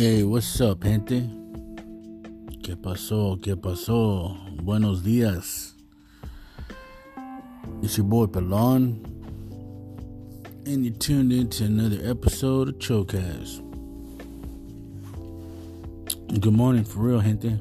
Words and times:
Hey, 0.00 0.22
what's 0.22 0.58
up, 0.62 0.82
gente? 0.82 1.28
¿Qué 2.62 2.74
pasó? 2.74 3.38
¿Qué 3.42 3.54
pasó? 3.54 4.34
Buenos 4.62 5.02
días. 5.02 5.74
It's 7.82 7.98
your 7.98 8.06
boy 8.06 8.24
Pelon, 8.24 9.04
and 10.64 10.86
you 10.86 10.90
tuned 10.90 11.34
into 11.34 11.64
another 11.64 11.98
episode 12.02 12.70
of 12.70 12.78
Chocast. 12.78 13.60
Good 16.40 16.54
morning, 16.54 16.84
for 16.84 17.00
real, 17.00 17.20
gente. 17.20 17.60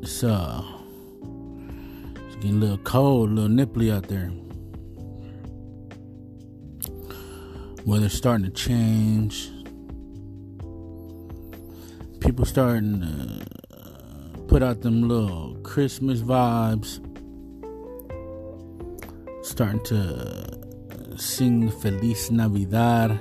It's 0.00 0.22
uh, 0.22 0.62
it's 2.28 2.36
getting 2.36 2.58
a 2.58 2.60
little 2.60 2.78
cold, 2.78 3.30
a 3.30 3.32
little 3.32 3.50
nipply 3.50 3.92
out 3.92 4.06
there. 4.06 4.30
Weather's 7.84 8.14
starting 8.14 8.44
to 8.44 8.52
change 8.52 9.50
people 12.26 12.44
starting 12.44 13.00
to 13.00 14.42
put 14.48 14.60
out 14.60 14.80
them 14.80 15.08
little 15.08 15.56
Christmas 15.62 16.22
vibes, 16.22 16.98
starting 19.46 19.80
to 19.84 21.16
sing 21.16 21.70
Feliz 21.70 22.32
Navidad. 22.32 23.12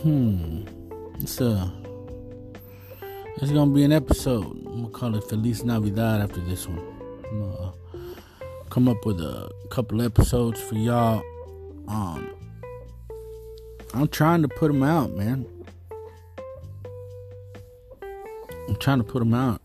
Hmm, 0.00 0.62
it's 1.20 1.42
a 1.42 1.70
it's 3.36 3.52
gonna 3.52 3.70
be 3.70 3.84
an 3.84 3.92
episode. 3.92 4.46
I'm 4.66 4.84
gonna 4.84 4.88
call 4.88 5.14
it 5.16 5.24
Feliz 5.24 5.62
Navidad 5.62 6.22
after 6.22 6.40
this 6.40 6.66
one. 6.66 6.80
Uh, 7.34 7.70
come 8.70 8.88
up 8.88 9.04
with 9.04 9.20
a 9.20 9.52
couple 9.68 10.00
episodes 10.00 10.58
for 10.58 10.76
y'all. 10.76 11.22
Um, 11.86 12.30
I'm 13.92 14.08
trying 14.08 14.40
to 14.40 14.48
put 14.48 14.68
them 14.68 14.82
out, 14.82 15.10
man. 15.10 15.44
I'm 18.70 18.76
trying 18.76 18.98
to 18.98 19.04
put 19.04 19.18
them 19.18 19.34
out. 19.34 19.60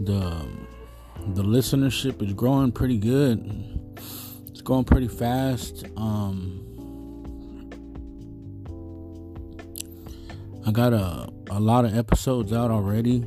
The 0.00 0.48
the 1.34 1.44
listenership 1.44 2.20
is 2.20 2.32
growing 2.32 2.72
pretty 2.72 2.98
good. 2.98 3.38
It's 4.48 4.60
going 4.60 4.82
pretty 4.82 5.06
fast. 5.06 5.84
Um, 5.96 6.58
I 10.66 10.72
got 10.72 10.92
a 10.92 11.28
a 11.50 11.60
lot 11.60 11.84
of 11.84 11.96
episodes 11.96 12.52
out 12.52 12.72
already. 12.72 13.24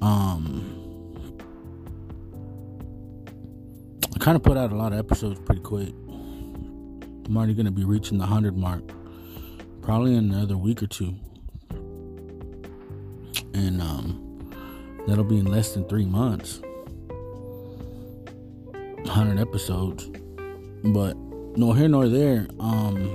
Um, 0.00 1.28
I 4.14 4.18
kind 4.18 4.34
of 4.34 4.42
put 4.42 4.56
out 4.56 4.72
a 4.72 4.76
lot 4.76 4.94
of 4.94 4.98
episodes 4.98 5.38
pretty 5.40 5.60
quick. 5.60 5.92
I'm 7.26 7.36
already 7.36 7.52
going 7.52 7.66
to 7.66 7.70
be 7.70 7.84
reaching 7.84 8.16
the 8.16 8.24
100 8.24 8.56
mark 8.56 8.82
probably 9.82 10.16
in 10.16 10.32
another 10.32 10.56
week 10.56 10.82
or 10.82 10.86
two 10.86 11.16
and 13.62 13.80
um, 13.80 14.50
that'll 15.06 15.24
be 15.24 15.38
in 15.38 15.46
less 15.46 15.74
than 15.74 15.88
three 15.88 16.04
months. 16.04 16.60
100 19.04 19.38
episodes, 19.38 20.10
but 20.84 21.16
no 21.56 21.72
here 21.72 21.88
nor 21.88 22.08
there. 22.08 22.46
Um, 22.58 23.10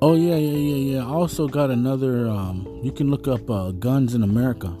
oh 0.00 0.14
yeah, 0.14 0.36
yeah, 0.36 0.56
yeah, 0.56 0.94
yeah. 0.94 1.02
I 1.04 1.08
also 1.08 1.46
got 1.48 1.70
another. 1.70 2.28
Um, 2.28 2.80
you 2.82 2.92
can 2.92 3.10
look 3.10 3.28
up 3.28 3.48
uh, 3.50 3.72
Guns 3.72 4.14
in 4.14 4.22
America. 4.22 4.76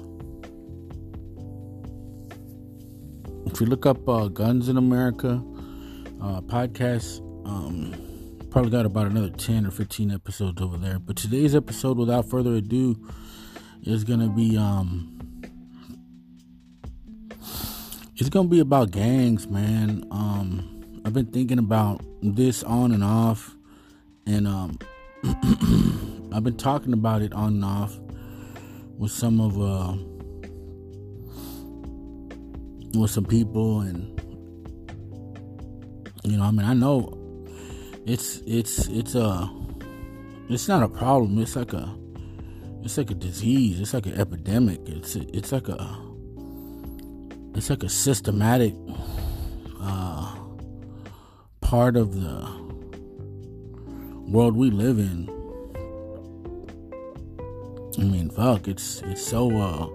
If 3.46 3.60
you 3.60 3.66
look 3.66 3.86
up 3.86 4.08
uh, 4.08 4.28
Guns 4.28 4.68
in 4.68 4.76
America 4.76 5.42
uh, 6.22 6.40
podcast, 6.42 7.20
um, 7.46 7.94
probably 8.56 8.70
got 8.70 8.86
about 8.86 9.06
another 9.06 9.28
10 9.28 9.66
or 9.66 9.70
15 9.70 10.10
episodes 10.10 10.62
over 10.62 10.78
there. 10.78 10.98
But 10.98 11.16
today's 11.16 11.54
episode, 11.54 11.98
without 11.98 12.24
further 12.24 12.54
ado, 12.54 12.96
is 13.82 14.02
gonna 14.02 14.30
be 14.30 14.56
um 14.56 15.42
it's 18.16 18.30
gonna 18.30 18.48
be 18.48 18.60
about 18.60 18.92
gangs, 18.92 19.46
man. 19.46 20.08
Um 20.10 21.02
I've 21.04 21.12
been 21.12 21.26
thinking 21.26 21.58
about 21.58 22.00
this 22.22 22.62
on 22.62 22.92
and 22.92 23.04
off 23.04 23.54
and 24.26 24.48
um 24.48 24.78
I've 26.32 26.42
been 26.42 26.56
talking 26.56 26.94
about 26.94 27.20
it 27.20 27.34
on 27.34 27.56
and 27.56 27.64
off 27.66 27.98
with 28.96 29.12
some 29.12 29.38
of 29.38 29.60
uh 29.60 29.92
with 32.98 33.10
some 33.10 33.26
people 33.26 33.80
and 33.80 34.18
you 36.24 36.38
know, 36.38 36.44
I 36.44 36.50
mean 36.52 36.64
I 36.64 36.72
know 36.72 37.25
it's 38.06 38.40
it's 38.46 38.86
it's 38.86 39.16
a 39.16 39.50
it's 40.48 40.68
not 40.68 40.82
a 40.84 40.88
problem. 40.88 41.38
It's 41.40 41.56
like 41.56 41.72
a 41.72 41.92
it's 42.82 42.96
like 42.96 43.10
a 43.10 43.14
disease. 43.14 43.80
It's 43.80 43.92
like 43.92 44.06
an 44.06 44.14
epidemic. 44.14 44.80
It's 44.86 45.16
it's 45.16 45.50
like 45.50 45.68
a 45.68 45.98
it's 47.56 47.68
like 47.68 47.82
a 47.82 47.88
systematic 47.88 48.74
uh, 49.80 50.36
part 51.60 51.96
of 51.96 52.14
the 52.14 52.48
world 54.30 54.56
we 54.56 54.70
live 54.70 55.00
in. 55.00 55.28
I 57.98 58.04
mean, 58.04 58.30
fuck, 58.30 58.68
it's 58.68 59.02
it's 59.02 59.26
so 59.26 59.50
uh 59.50 59.88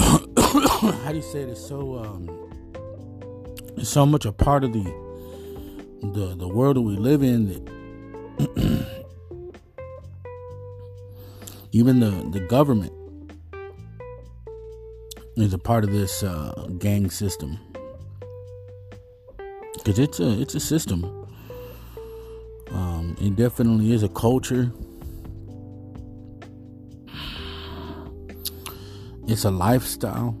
how 1.04 1.10
do 1.10 1.16
you 1.16 1.22
say 1.22 1.42
it? 1.42 1.50
It's 1.50 1.66
so 1.66 1.98
um 1.98 2.30
it's 3.76 3.90
so 3.90 4.06
much 4.06 4.24
a 4.24 4.32
part 4.32 4.64
of 4.64 4.72
the 4.72 5.01
the 6.02 6.34
the 6.36 6.48
world 6.48 6.76
that 6.76 6.82
we 6.82 6.96
live 6.96 7.22
in 7.22 7.48
even 11.72 12.00
the 12.00 12.10
the 12.32 12.40
government 12.48 12.92
is 15.36 15.54
a 15.54 15.58
part 15.58 15.84
of 15.84 15.92
this 15.92 16.22
uh, 16.22 16.68
gang 16.78 17.10
system 17.10 17.58
because 19.84 19.98
it's 19.98 20.20
a 20.20 20.40
it's 20.40 20.54
a 20.54 20.60
system. 20.60 21.04
Um, 22.70 23.16
it 23.20 23.36
definitely 23.36 23.92
is 23.92 24.02
a 24.02 24.08
culture. 24.08 24.72
It's 29.26 29.44
a 29.44 29.50
lifestyle. 29.50 30.36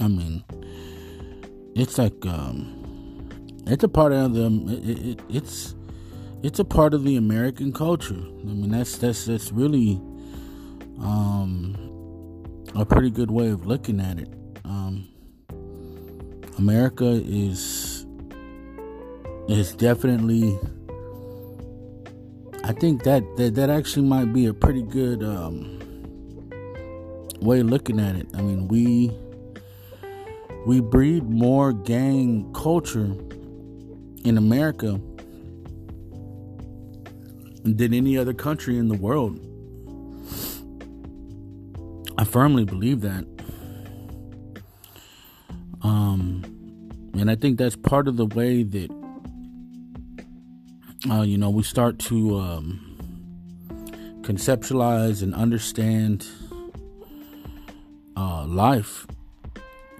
I 0.00 0.08
mean, 0.08 0.44
it's 1.76 1.98
like 1.98 2.24
um, 2.24 3.28
it's 3.66 3.84
a 3.84 3.88
part 3.88 4.12
of 4.12 4.32
the 4.32 4.46
it, 4.82 5.06
it, 5.06 5.20
it's 5.28 5.74
it's 6.42 6.58
a 6.58 6.64
part 6.64 6.94
of 6.94 7.04
the 7.04 7.16
American 7.16 7.72
culture. 7.72 8.14
I 8.14 8.44
mean 8.44 8.70
that's 8.70 8.96
that's 8.96 9.26
that's 9.26 9.52
really 9.52 10.00
um, 10.98 11.76
a 12.74 12.86
pretty 12.86 13.10
good 13.10 13.30
way 13.30 13.48
of 13.48 13.66
looking 13.66 14.00
at 14.00 14.18
it. 14.18 14.32
Um, 14.64 15.06
America 16.58 17.04
is 17.04 18.06
is 19.48 19.74
definitely. 19.74 20.58
I 22.64 22.72
think 22.72 23.04
that, 23.04 23.22
that 23.36 23.54
that 23.54 23.70
actually 23.70 24.08
might 24.08 24.32
be 24.32 24.46
a 24.46 24.54
pretty 24.54 24.82
good 24.82 25.22
um, 25.22 25.78
way 27.40 27.60
of 27.60 27.66
looking 27.66 28.00
at 28.00 28.16
it. 28.16 28.26
I 28.34 28.40
mean, 28.40 28.66
we 28.66 29.16
we 30.66 30.80
breed 30.80 31.22
more 31.30 31.72
gang 31.72 32.52
culture 32.52 33.14
in 34.24 34.36
America 34.36 35.00
than 37.62 37.94
any 37.94 38.18
other 38.18 38.34
country 38.34 38.76
in 38.76 38.88
the 38.88 38.96
world. 38.96 39.38
I 42.18 42.24
firmly 42.24 42.64
believe 42.64 43.02
that. 43.02 43.24
Um, 45.84 46.42
and 47.14 47.30
I 47.30 47.36
think 47.36 47.58
that's 47.58 47.76
part 47.76 48.08
of 48.08 48.16
the 48.16 48.26
way 48.26 48.64
that, 48.64 48.90
uh, 51.08 51.22
you 51.22 51.38
know, 51.38 51.50
we 51.50 51.62
start 51.62 52.00
to 52.00 52.40
um, 52.40 52.98
conceptualize 54.22 55.22
and 55.22 55.32
understand 55.32 56.26
uh, 58.16 58.44
life 58.46 59.06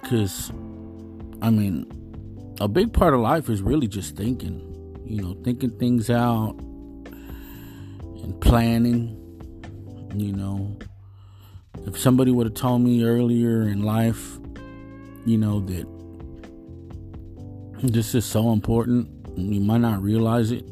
because, 0.06 0.52
I 1.42 1.50
mean, 1.50 1.84
a 2.60 2.68
big 2.68 2.92
part 2.92 3.12
of 3.12 3.18
life 3.18 3.48
is 3.48 3.60
really 3.60 3.88
just 3.88 4.14
thinking, 4.14 4.60
you 5.04 5.20
know, 5.20 5.36
thinking 5.42 5.70
things 5.80 6.10
out 6.10 6.54
and 8.22 8.40
planning, 8.40 9.18
you 10.14 10.32
know. 10.32 10.78
If 11.86 11.98
somebody 11.98 12.30
would 12.30 12.46
have 12.46 12.54
told 12.54 12.82
me 12.82 13.02
earlier 13.02 13.62
in 13.62 13.82
life, 13.82 14.38
you 15.24 15.38
know, 15.38 15.58
that 15.58 15.86
this 17.82 18.14
is 18.14 18.24
so 18.24 18.52
important, 18.52 19.08
you 19.36 19.60
might 19.60 19.80
not 19.80 20.00
realize 20.00 20.52
it. 20.52 20.64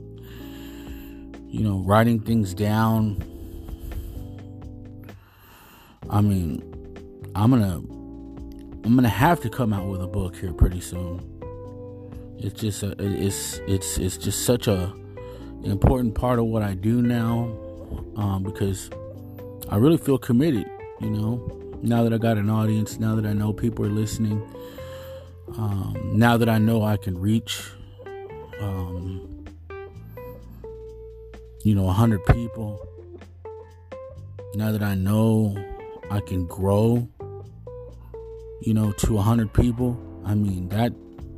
You 1.49 1.61
know, 1.61 1.83
writing 1.85 2.21
things 2.21 2.55
down. 2.55 3.21
I 6.09 6.21
mean, 6.21 6.63
I'm 7.35 7.51
gonna 7.51 7.81
I'm 8.85 8.95
gonna 8.97 9.09
have 9.09 9.41
to 9.41 9.49
come 9.49 9.73
out 9.73 9.87
with 9.87 10.03
a 10.03 10.07
book 10.07 10.37
here 10.37 10.53
pretty 10.53 10.81
soon. 10.81 11.23
It's 12.39 12.61
just 12.61 12.83
a, 12.83 12.95
it's 12.99 13.59
it's 13.67 13.97
it's 13.97 14.19
just 14.19 14.45
such 14.45 14.69
a 14.69 14.95
important 15.65 16.15
part 16.15 16.39
of 16.39 16.45
what 16.45 16.63
I 16.63 16.75
do 16.75 17.01
now 17.01 17.45
um, 18.17 18.43
because 18.43 18.91
I 19.71 19.77
really 19.77 19.97
feel 19.97 20.19
committed. 20.19 20.67
You 21.01 21.09
know, 21.09 21.79
now 21.81 22.03
that 22.03 22.13
I 22.13 22.19
got 22.19 22.37
an 22.37 22.51
audience, 22.51 23.01
now 23.01 23.15
that 23.15 23.25
I 23.25 23.33
know 23.33 23.55
people 23.55 23.87
are 23.87 23.91
listening, 23.91 24.43
um, 25.57 25.97
now 26.13 26.37
that 26.37 26.51
I 26.51 26.59
know 26.59 26.83
I 26.83 26.99
can 26.99 27.17
reach, 27.19 27.63
um, 28.61 29.47
you 31.63 31.75
know, 31.75 31.89
hundred 31.89 32.23
people. 32.27 32.87
Now 34.57 34.73
that 34.73 34.83
I 34.83 34.95
know 34.95 35.57
I 36.11 36.21
can 36.21 36.47
grow, 36.47 37.09
you 38.65 38.73
know, 38.73 38.93
to 38.93 39.19
a 39.19 39.23
hundred 39.23 39.53
people. 39.53 40.01
I 40.25 40.35
mean, 40.35 40.71
that 40.71 40.93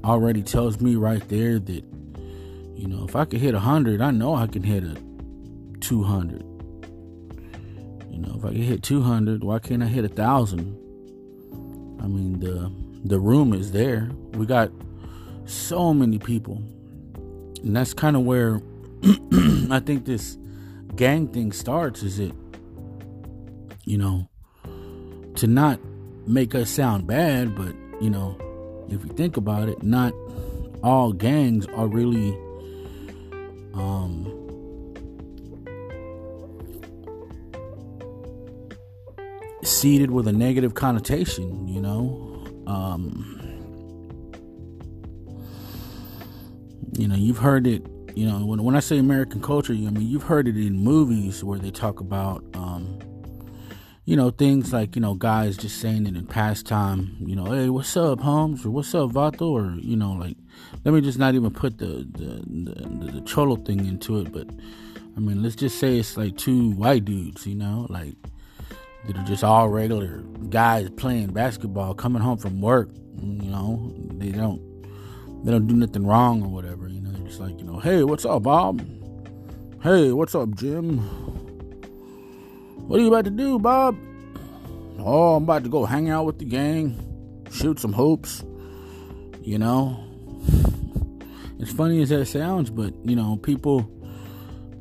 already 0.05 0.43
tells 0.43 0.81
me 0.81 0.94
right 0.94 1.26
there 1.28 1.58
that, 1.58 1.84
you 2.75 2.87
know, 2.87 3.05
if 3.05 3.17
I 3.17 3.25
could 3.25 3.40
hit 3.40 3.55
a 3.55 3.58
hundred, 3.58 4.00
I 4.00 4.12
know 4.12 4.37
I 4.37 4.46
can 4.46 4.62
hit 4.62 4.84
a 4.84 4.96
two 5.81 6.05
hundred. 6.05 6.43
You 8.08 8.19
know, 8.23 8.37
if 8.38 8.44
I 8.44 8.49
can 8.49 8.62
hit 8.62 8.82
two 8.84 9.02
hundred, 9.02 9.43
why 9.43 9.58
can't 9.58 9.82
I 9.82 9.87
hit 9.87 10.05
a 10.05 10.08
thousand? 10.08 10.76
I 12.00 12.06
mean, 12.06 12.38
the 12.38 12.73
the 13.05 13.19
room 13.19 13.52
is 13.52 13.73
there. 13.73 14.08
We 14.34 14.46
got 14.46 14.70
so 15.46 15.93
many 15.93 16.20
people, 16.20 16.62
and 17.64 17.75
that's 17.75 17.93
kind 17.93 18.14
of 18.14 18.23
where 18.23 18.61
I 19.70 19.81
think 19.81 20.05
this 20.05 20.38
gang 20.94 21.26
thing 21.26 21.50
starts. 21.50 22.05
Is 22.05 22.20
it, 22.20 22.34
you 23.84 23.99
know, 23.99 24.28
to 25.34 25.49
not 25.49 25.81
make 26.26 26.55
us 26.55 26.70
sound 26.70 27.06
bad, 27.06 27.55
but 27.55 27.75
you 28.00 28.11
know, 28.11 28.37
if 28.90 29.05
you 29.05 29.11
think 29.11 29.37
about 29.37 29.69
it, 29.69 29.82
not 29.82 30.12
all 30.82 31.12
gangs 31.12 31.67
are 31.69 31.87
really 31.87 32.37
um 33.75 34.32
seeded 39.62 40.11
with 40.11 40.28
a 40.28 40.32
negative 40.32 40.75
connotation, 40.75 41.67
you 41.69 41.81
know. 41.81 42.44
Um 42.67 43.32
you 46.99 47.06
know, 47.06 47.14
you've 47.14 47.38
heard 47.38 47.67
it, 47.67 47.87
you 48.14 48.26
know, 48.26 48.44
when 48.46 48.62
when 48.62 48.76
I 48.76 48.81
say 48.81 48.99
American 48.99 49.40
culture, 49.40 49.73
I 49.73 49.76
mean 49.76 50.08
you've 50.08 50.23
heard 50.23 50.49
it 50.49 50.56
in 50.56 50.78
movies 50.78 51.44
where 51.44 51.58
they 51.58 51.70
talk 51.70 52.00
about 52.00 52.44
um 52.55 52.99
you 54.06 54.14
know, 54.14 54.31
things 54.31 54.73
like, 54.73 54.94
you 54.94 55.03
know, 55.03 55.14
guys 55.14 55.56
just 55.56 55.81
saying 55.81 56.06
it 56.06 56.14
in 56.14 56.26
pastime, 56.26 57.17
you 57.19 57.35
know, 57.35 57.47
hey, 57.47 57.69
what's 57.69 57.97
up, 57.97 58.20
Holmes? 58.20 58.64
Or 58.64 58.70
what's 58.70 58.94
up, 58.94 59.11
Vato? 59.11 59.50
Or, 59.50 59.75
you 59.81 59.97
know, 59.97 60.12
like, 60.12 60.37
let 60.85 60.94
me 60.94 61.00
just 61.00 61.19
not 61.19 61.35
even 61.35 61.50
put 61.50 61.79
the, 61.79 62.06
the, 62.12 62.41
the, 62.47 63.12
the 63.12 63.20
cholo 63.23 63.56
thing 63.56 63.85
into 63.85 64.20
it. 64.20 64.32
But, 64.32 64.49
I 65.17 65.20
mean, 65.20 65.43
let's 65.43 65.56
just 65.56 65.81
say 65.81 65.99
it's 65.99 66.17
like 66.17 66.37
two 66.37 66.70
white 66.70 67.05
dudes, 67.05 67.49
you 67.49 67.56
know, 67.56 67.88
like, 67.91 68.14
that 69.08 69.17
are 69.17 69.25
just 69.25 69.43
all 69.43 69.69
regular 69.69 70.19
guys 70.50 70.88
playing 70.91 71.32
basketball, 71.32 71.93
coming 71.93 72.23
home 72.23 72.38
from 72.38 72.61
work, 72.61 72.88
you 73.20 73.50
know, 73.50 73.93
they 74.19 74.31
don't, 74.31 74.61
they 75.44 75.50
don't 75.50 75.67
do 75.67 75.75
nothing 75.75 76.06
wrong 76.06 76.44
or 76.44 76.49
whatever, 76.49 76.88
you 76.88 77.00
know, 77.00 77.11
they're 77.11 77.26
just 77.26 77.41
like, 77.41 77.59
you 77.59 77.64
know, 77.64 77.81
hey, 77.81 78.05
what's 78.05 78.25
up, 78.25 78.44
Bob? 78.44 78.87
Hey, 79.82 80.12
what's 80.12 80.35
up, 80.37 80.55
Jim? 80.55 81.00
What 82.87 83.00
are 83.00 83.03
you 83.03 83.09
about 83.09 83.25
to 83.25 83.33
do, 83.33 83.59
Bob? 83.59 83.99
Oh, 85.00 85.35
I'm 85.35 85.43
about 85.43 85.65
to 85.65 85.69
go 85.69 85.87
hang 85.87 86.09
out 86.09 86.25
with 86.25 86.38
the 86.38 86.44
gang, 86.44 86.97
shoot 87.50 87.81
some 87.81 87.93
hoops. 87.93 88.44
You 89.43 89.59
know, 89.59 89.99
as 91.61 91.73
funny 91.73 92.00
as 92.03 92.11
that 92.11 92.27
sounds, 92.27 92.71
but 92.71 92.94
you 93.05 93.17
know, 93.17 93.38
people, 93.38 93.91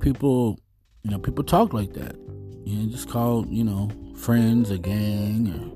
people, 0.01 0.59
you 1.01 1.09
know, 1.09 1.17
people 1.17 1.43
talk 1.43 1.73
like 1.73 1.93
that. 1.93 2.15
You 2.63 2.77
know, 2.77 2.91
just 2.91 3.09
call 3.09 3.47
you 3.47 3.63
know 3.63 3.89
friends 4.15 4.69
a 4.69 4.77
gang, 4.77 5.49
or 5.49 5.71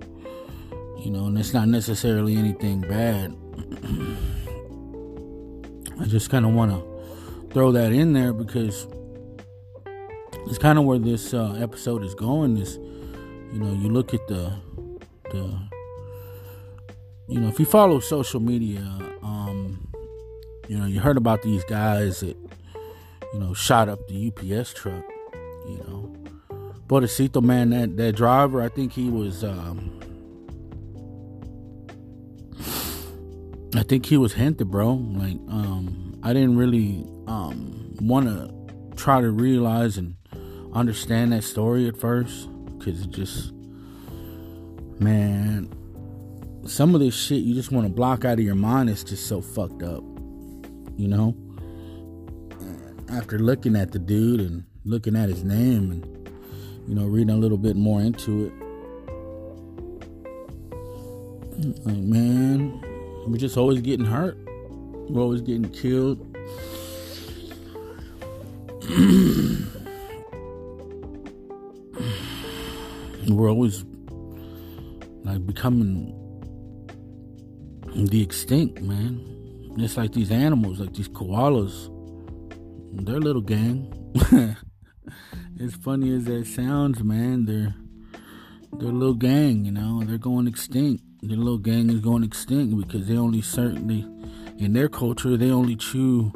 you 1.04 1.10
know, 1.10 1.26
and 1.26 1.38
it's 1.38 1.56
not 1.56 1.68
necessarily 1.68 2.38
anything 2.38 2.82
bad. 2.82 3.36
I 6.00 6.06
just 6.06 6.30
kind 6.30 6.46
of 6.46 6.54
want 6.54 6.74
to 6.74 6.84
throw 7.54 7.72
that 7.72 7.92
in 7.92 8.14
there 8.14 8.34
because 8.34 8.86
it's 10.48 10.58
kind 10.58 10.80
of 10.80 10.86
where 10.86 11.00
this 11.00 11.34
uh, 11.34 11.58
episode 11.60 12.04
is 12.04 12.16
going. 12.16 12.58
Is 12.58 12.78
you 12.78 13.60
know, 13.60 13.74
you 13.74 13.90
look 13.90 14.14
at 14.14 14.28
the 14.28 14.54
the 15.32 15.70
you 17.28 17.40
know, 17.40 17.48
if 17.48 17.60
you 17.60 17.66
follow 17.66 18.00
social 18.00 18.40
media, 18.40 18.80
um, 19.22 19.88
you 20.68 20.78
know, 20.78 20.86
you 20.86 21.00
heard 21.00 21.18
about 21.18 21.44
these 21.44 21.64
guys 21.66 22.22
that 22.22 22.38
you 23.34 23.40
know 23.40 23.54
shot 23.54 23.90
up 23.90 24.00
the 24.08 24.28
UPS 24.28 24.74
truck. 24.74 25.04
You 25.68 25.78
know, 25.88 26.16
but 26.88 27.04
Bodecito 27.04 27.42
man, 27.44 27.70
that 27.70 27.98
that 27.98 28.16
driver, 28.16 28.62
I 28.62 28.70
think 28.70 28.94
he 28.94 29.10
was. 29.10 29.44
Um, 29.44 29.96
I 33.76 33.84
think 33.84 34.08
he 34.08 34.18
was 34.18 34.34
hinted, 34.34 34.72
bro. 34.72 34.94
Like, 34.94 35.38
um, 35.48 36.20
I 36.24 36.34
didn't 36.34 36.58
really 36.58 37.06
um, 37.28 37.96
want 38.02 38.26
to 38.26 38.96
try 38.96 39.22
to 39.22 39.30
realize 39.30 39.98
and 39.98 40.16
understand 40.74 41.32
that 41.34 41.44
story 41.44 41.88
at 41.88 41.98
first 41.98 42.50
because 42.78 43.02
it 43.02 43.12
just, 43.12 43.52
man, 45.00 45.70
some 46.66 46.94
of 46.94 47.02
this 47.02 47.16
shit 47.16 47.42
you 47.44 47.54
just 47.54 47.72
want 47.72 47.88
to 47.88 47.94
block 47.94 48.26
out 48.26 48.34
of 48.34 48.46
your 48.46 48.56
mind. 48.56 48.90
It's 48.90 49.04
just 49.04 49.28
so 49.28 49.42
fucked 49.42 49.84
up, 49.84 50.04
you 50.98 51.08
know. 51.08 51.36
After 53.12 53.40
looking 53.40 53.76
at 53.76 53.92
the 53.92 54.00
dude 54.00 54.40
and 54.40 54.64
looking 54.86 55.16
at 55.16 55.30
his 55.30 55.44
name 55.44 55.92
and 55.92 56.30
you 56.88 56.96
know 56.96 57.06
reading 57.06 57.32
a 57.32 57.38
little 57.38 57.58
bit 57.58 57.76
more 57.76 58.02
into 58.02 58.46
it, 58.46 58.54
like 61.86 61.98
man, 61.98 62.80
we're 63.28 63.38
just 63.38 63.58
always 63.58 63.82
getting 63.82 64.06
hurt. 64.06 64.38
We're 65.10 65.22
always 65.22 65.42
getting 65.42 65.70
killed. 65.70 66.26
we're 73.40 73.50
always 73.50 73.86
like 75.24 75.46
becoming 75.46 76.14
the 77.96 78.22
extinct, 78.22 78.82
man. 78.82 79.26
It's 79.78 79.96
like 79.96 80.12
these 80.12 80.30
animals, 80.30 80.80
like 80.82 80.94
these 80.94 81.08
koalas. 81.08 81.88
They're 83.06 83.20
little 83.20 83.42
gang. 83.42 83.94
as 85.62 85.74
funny 85.76 86.14
as 86.14 86.26
that 86.26 86.48
sounds, 86.48 87.02
man, 87.02 87.46
they're 87.46 87.74
they're 88.74 88.90
a 88.90 88.92
little 88.92 89.14
gang, 89.16 89.64
you 89.64 89.72
know. 89.72 90.04
They're 90.04 90.18
going 90.18 90.48
extinct. 90.48 91.04
Their 91.22 91.38
little 91.38 91.58
gang 91.58 91.90
is 91.90 92.02
going 92.02 92.24
extinct 92.24 92.78
because 92.78 93.08
they 93.08 93.16
only 93.16 93.42
certainly 93.42 94.06
in 94.58 94.74
their 94.74 94.90
culture 94.90 95.38
they 95.38 95.52
only 95.52 95.78
chew. 95.78 96.34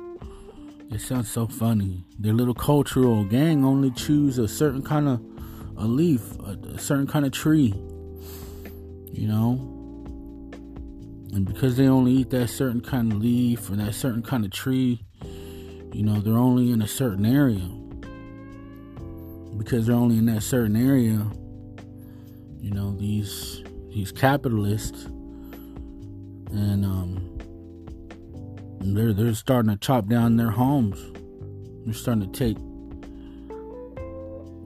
It 0.90 1.02
sounds 1.02 1.30
so 1.30 1.48
funny. 1.48 2.06
Their 2.18 2.34
little 2.34 2.54
cultural 2.54 3.26
gang 3.26 3.66
only 3.66 3.92
chews 3.92 4.38
a 4.38 4.48
certain 4.48 4.84
kind 4.84 5.10
of 5.10 5.33
a 5.78 5.86
leaf, 5.86 6.38
a, 6.40 6.58
a 6.76 6.80
certain 6.80 7.08
kind 7.08 7.26
of 7.26 7.32
tree, 7.32 7.74
you 9.12 9.28
know. 9.28 9.70
And 11.34 11.46
because 11.46 11.78
they 11.78 11.88
only 11.88 12.12
eat 12.12 12.30
that 12.30 12.50
certain 12.50 12.82
kind 12.82 13.12
of 13.12 13.20
leaf 13.20 13.70
or 13.70 13.76
that 13.76 13.96
certain 13.96 14.22
kind 14.22 14.46
of 14.46 14.52
tree, 14.52 15.04
you 15.92 16.04
know, 16.04 16.20
they're 16.20 16.38
only 16.38 16.72
in 16.72 16.82
a 16.82 16.88
certain 16.88 17.26
area. 17.26 17.70
Because 19.58 19.88
they're 19.88 19.96
only 19.96 20.18
in 20.18 20.26
that 20.28 20.44
certain 20.44 20.76
area, 20.76 21.26
you 22.60 22.72
know, 22.72 22.96
these 22.96 23.64
these 23.90 24.12
capitalists 24.12 25.06
and 26.54 26.86
um 26.86 27.34
they're 28.82 29.14
they're 29.14 29.34
starting 29.34 29.72
to 29.72 29.78
chop 29.78 30.08
down 30.08 30.38
their 30.38 30.52
homes. 30.52 31.00
They're 31.86 31.94
starting 31.94 32.32
to 32.32 32.40
take 32.40 32.58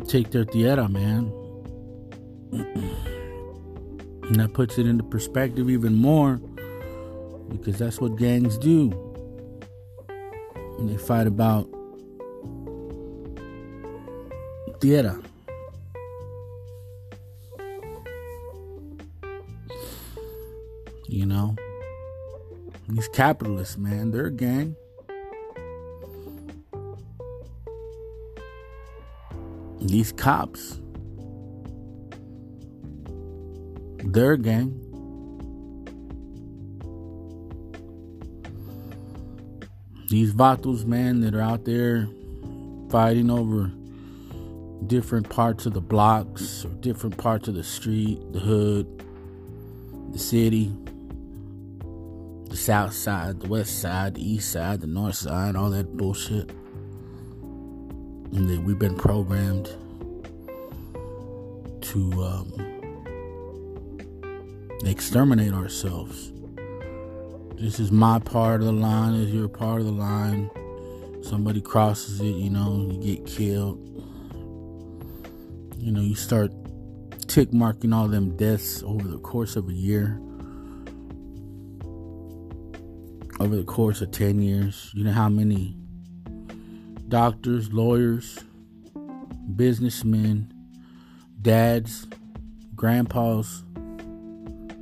take 0.08 0.32
their 0.32 0.46
tierra, 0.46 0.88
man. 0.88 1.32
and 2.52 4.36
that 4.36 4.54
puts 4.54 4.78
it 4.78 4.86
into 4.86 5.04
perspective 5.04 5.70
even 5.70 5.94
more 5.94 6.38
because 7.50 7.78
that's 7.78 8.00
what 8.00 8.16
gangs 8.18 8.58
do. 8.58 8.92
And 10.80 10.90
they 10.90 10.98
fight 10.98 11.28
about 11.28 11.68
tierra. 14.80 15.20
You 21.08 21.26
know? 21.26 21.56
These 22.90 23.10
capitalists, 23.10 23.78
man, 23.78 24.12
they're 24.12 24.28
a 24.28 24.32
gang. 24.32 24.76
These 29.88 30.12
cops, 30.12 30.82
their 34.04 34.36
gang, 34.36 34.74
these 40.10 40.34
vatos, 40.34 40.86
man, 40.86 41.22
that 41.22 41.34
are 41.34 41.42
out 41.42 41.64
there 41.64 42.10
fighting 42.90 43.32
over 43.32 43.72
different 44.88 45.30
parts 45.30 45.66
of 45.66 45.74
the 45.74 45.82
blocks 45.82 46.66
or 46.66 46.70
different 46.82 47.16
parts 47.18 47.48
of 47.48 47.56
the 47.56 47.64
street, 47.64 48.20
the 48.34 48.40
hood, 48.40 48.86
the 50.12 50.20
city, 50.20 50.70
the 52.50 52.58
south 52.58 52.94
side, 52.94 53.40
the 53.40 53.48
west 53.48 53.82
side, 53.82 54.16
the 54.16 54.34
east 54.34 54.52
side, 54.52 54.82
the 54.82 54.88
north 54.88 55.16
side, 55.16 55.56
all 55.56 55.70
that 55.70 55.96
bullshit. 55.96 56.52
That 58.38 58.62
we've 58.62 58.78
been 58.78 58.96
programmed 58.96 59.66
to 61.82 62.24
um, 62.24 62.54
exterminate 64.86 65.54
ourselves. 65.54 66.32
This 67.56 67.80
is 67.80 67.92
my 67.92 68.20
part 68.20 68.62
of 68.62 68.68
the 68.68 68.74
line, 68.74 69.16
is 69.16 69.34
your 69.34 69.48
part 69.48 69.80
of 69.80 69.88
the 69.88 69.92
line. 69.92 70.52
Somebody 71.24 71.62
crosses 71.62 72.22
it, 72.22 72.36
you 72.36 72.52
know, 72.52 72.88
you 72.92 73.16
get 73.16 73.26
killed. 73.26 73.80
You 75.80 75.92
know, 75.92 76.02
you 76.02 76.14
start 76.14 76.52
tick 77.28 77.52
marking 77.52 77.92
all 77.92 78.08
them 78.08 78.38
deaths 78.38 78.84
over 78.84 79.08
the 79.08 79.18
course 79.18 79.56
of 79.56 79.68
a 79.68 79.74
year. 79.74 80.22
Over 83.40 83.56
the 83.56 83.66
course 83.66 84.02
of 84.02 84.12
10 84.12 84.40
years. 84.44 84.92
You 84.94 85.06
know 85.06 85.12
how 85.12 85.28
many 85.28 85.76
doctors, 87.08 87.72
lawyers, 87.72 88.40
businessmen, 89.56 90.52
dads, 91.42 92.08
grandpas 92.76 93.64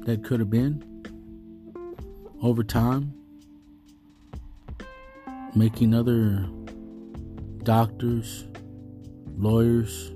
that 0.05 0.23
could 0.23 0.39
have 0.39 0.49
been 0.49 0.83
over 2.41 2.63
time, 2.63 3.13
making 5.55 5.93
other 5.93 6.47
doctors, 7.63 8.47
lawyers. 9.37 10.11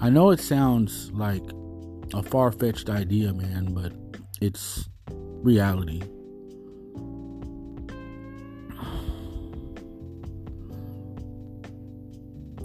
I 0.00 0.10
know 0.10 0.30
it 0.30 0.40
sounds 0.40 1.10
like 1.12 1.42
a 2.12 2.22
far 2.22 2.52
fetched 2.52 2.90
idea, 2.90 3.32
man, 3.32 3.72
but 3.72 3.92
it's 4.40 4.88
reality. 5.42 6.02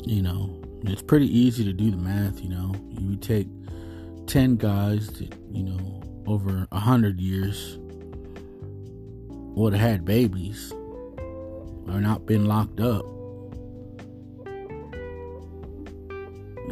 You 0.10 0.24
know, 0.24 0.60
it's 0.86 1.04
pretty 1.04 1.28
easy 1.28 1.64
to 1.64 1.72
do 1.72 1.92
the 1.92 1.98
math, 1.98 2.42
you 2.42 2.50
know. 2.50 2.74
You 3.00 3.16
take 3.16 3.48
10 4.26 4.56
guys 4.56 5.06
that, 5.06 5.36
you 5.52 5.62
know, 5.62 6.02
over 6.26 6.68
a 6.72 6.80
hundred 6.80 7.20
years 7.20 7.78
would 9.30 9.74
have 9.74 9.82
had 9.88 10.06
babies 10.06 10.74
or 11.88 12.02
not 12.02 12.26
been 12.26 12.46
locked 12.46 12.80
up. 12.80 13.06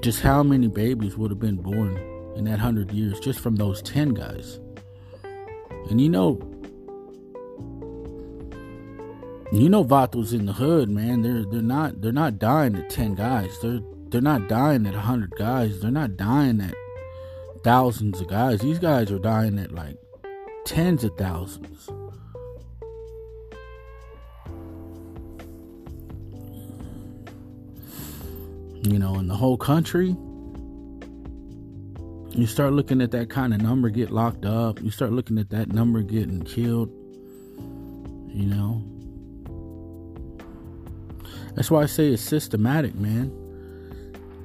Just 0.01 0.22
how 0.22 0.41
many 0.41 0.67
babies 0.67 1.15
would 1.15 1.29
have 1.29 1.39
been 1.39 1.58
born 1.58 1.96
in 2.38 2.46
that 2.46 2.58
hundred 2.58 2.91
years 2.91 3.20
just 3.20 3.39
from 3.39 3.56
those 3.56 3.84
10 3.84 4.15
guys? 4.15 4.60
And 5.91 6.01
you 6.01 6.10
know, 6.10 6.39
you 9.51 9.69
know 9.69 9.83
Vatos 9.83 10.33
in 10.33 10.45
the 10.45 10.53
hood, 10.53 10.89
man. 10.89 11.21
They're 11.21 11.45
they're 11.45 11.61
not 11.61 12.01
they're 12.01 12.11
not 12.11 12.39
dying 12.39 12.75
at 12.75 12.89
ten 12.89 13.15
guys. 13.15 13.57
They're 13.61 13.79
they're 14.09 14.21
not 14.21 14.47
dying 14.47 14.85
at 14.85 14.93
hundred 14.93 15.31
guys. 15.37 15.79
They're 15.81 15.91
not 15.91 16.17
dying 16.17 16.61
at 16.61 16.73
thousands 17.63 18.19
of 18.21 18.27
guys. 18.27 18.61
These 18.61 18.79
guys 18.79 19.11
are 19.11 19.19
dying 19.19 19.57
at 19.59 19.71
like 19.71 19.97
tens 20.65 21.03
of 21.03 21.15
thousands. 21.17 21.89
You 28.83 28.99
know, 28.99 29.15
in 29.19 29.27
the 29.27 29.35
whole 29.35 29.57
country, 29.57 30.15
you 32.31 32.45
start 32.45 32.73
looking 32.73 33.01
at 33.01 33.11
that 33.11 33.29
kind 33.29 33.53
of 33.53 33.61
number 33.61 33.89
get 33.89 34.11
locked 34.11 34.45
up. 34.45 34.81
You 34.81 34.91
start 34.91 35.11
looking 35.11 35.37
at 35.39 35.49
that 35.49 35.69
number 35.73 36.01
getting 36.03 36.43
killed. 36.43 36.89
You 38.29 38.45
know, 38.45 38.83
that's 41.57 41.71
why 41.71 41.81
I 41.81 41.87
say 41.87 42.09
it's 42.09 42.21
systematic, 42.21 42.93
man. 42.93 43.31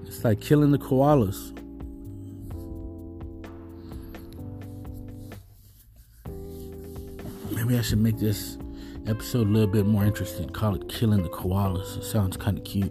It's 0.06 0.24
like 0.24 0.40
killing 0.40 0.70
the 0.72 0.78
koalas. 0.78 1.52
Maybe 7.54 7.76
I 7.76 7.82
should 7.82 7.98
make 7.98 8.18
this 8.18 8.56
episode 9.06 9.46
a 9.46 9.50
little 9.50 9.68
bit 9.68 9.84
more 9.84 10.06
interesting. 10.06 10.48
Call 10.48 10.74
it 10.74 10.88
Killing 10.88 11.22
the 11.22 11.28
Koalas. 11.28 11.98
It 11.98 12.04
sounds 12.04 12.38
kind 12.38 12.56
of 12.56 12.64
cute. 12.64 12.90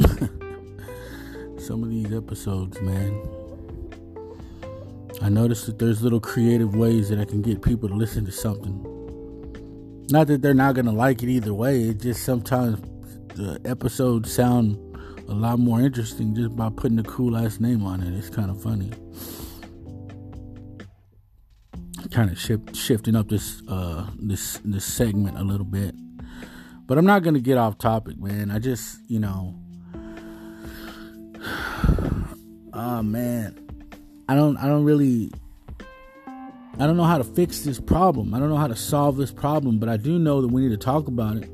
Some 1.58 1.82
of 1.82 1.88
these 1.88 2.12
episodes, 2.12 2.78
man. 2.82 3.26
I 5.22 5.30
noticed 5.30 5.64
that 5.64 5.78
there's 5.78 6.02
little 6.02 6.20
creative 6.20 6.76
ways 6.76 7.08
that 7.08 7.18
I 7.18 7.24
can 7.24 7.40
get 7.40 7.62
people 7.62 7.88
to 7.88 7.94
listen 7.94 8.26
to 8.26 8.32
something 8.32 8.89
not 10.10 10.26
that 10.28 10.42
they're 10.42 10.54
not 10.54 10.74
gonna 10.74 10.92
like 10.92 11.22
it 11.22 11.28
either 11.28 11.54
way. 11.54 11.82
It 11.82 12.00
just 12.00 12.24
sometimes 12.24 12.80
the 13.34 13.60
episodes 13.64 14.32
sound 14.32 14.76
a 15.28 15.34
lot 15.34 15.58
more 15.58 15.80
interesting 15.80 16.34
just 16.34 16.56
by 16.56 16.68
putting 16.70 16.98
a 16.98 17.04
cool 17.04 17.36
ass 17.36 17.60
name 17.60 17.84
on 17.84 18.02
it. 18.02 18.12
It's 18.16 18.30
kind 18.30 18.50
of 18.50 18.62
funny. 18.62 18.90
Kind 22.10 22.30
of 22.30 22.38
shift, 22.38 22.74
shifting 22.74 23.14
up 23.14 23.28
this 23.28 23.62
uh 23.68 24.06
this 24.18 24.58
this 24.64 24.84
segment 24.84 25.38
a 25.38 25.44
little 25.44 25.66
bit, 25.66 25.94
but 26.86 26.98
I'm 26.98 27.06
not 27.06 27.22
gonna 27.22 27.38
get 27.38 27.56
off 27.56 27.78
topic, 27.78 28.18
man. 28.18 28.50
I 28.50 28.58
just 28.58 28.98
you 29.06 29.20
know, 29.20 29.54
oh 32.72 33.02
man, 33.04 33.68
I 34.28 34.34
don't 34.34 34.56
I 34.56 34.66
don't 34.66 34.82
really 34.82 35.30
I 36.78 36.86
don't 36.86 36.96
know 36.96 37.04
how 37.04 37.18
to 37.18 37.24
fix 37.24 37.60
this 37.60 37.80
problem. 37.80 38.32
I 38.34 38.38
don't 38.38 38.48
know 38.48 38.56
how 38.56 38.68
to 38.68 38.76
solve 38.76 39.16
this 39.16 39.32
problem, 39.32 39.78
but 39.78 39.88
I 39.88 39.96
do 39.96 40.18
know 40.18 40.40
that 40.40 40.48
we 40.48 40.62
need 40.62 40.70
to 40.70 40.76
talk 40.76 41.08
about 41.08 41.36
it. 41.36 41.50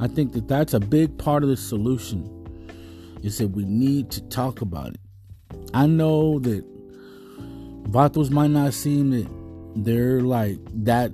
I 0.00 0.08
think 0.08 0.32
that 0.32 0.48
that's 0.48 0.74
a 0.74 0.80
big 0.80 1.18
part 1.18 1.42
of 1.42 1.48
the 1.48 1.56
solution 1.56 2.28
is 3.22 3.38
that 3.38 3.48
we 3.48 3.64
need 3.64 4.10
to 4.12 4.20
talk 4.28 4.60
about 4.60 4.94
it. 4.94 5.00
I 5.74 5.86
know 5.86 6.38
that 6.40 6.64
Vatos 7.90 8.30
might 8.30 8.50
not 8.50 8.74
seem 8.74 9.10
that 9.10 9.28
they're 9.84 10.20
like 10.20 10.58
that 10.84 11.08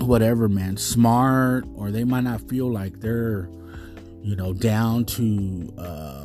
whatever 0.00 0.48
man 0.48 0.76
smart 0.76 1.64
or 1.74 1.90
they 1.90 2.04
might 2.04 2.24
not 2.24 2.40
feel 2.48 2.70
like 2.72 3.00
they're 3.00 3.50
you 4.22 4.34
know 4.34 4.52
down 4.52 5.04
to 5.04 5.72
um 5.78 6.19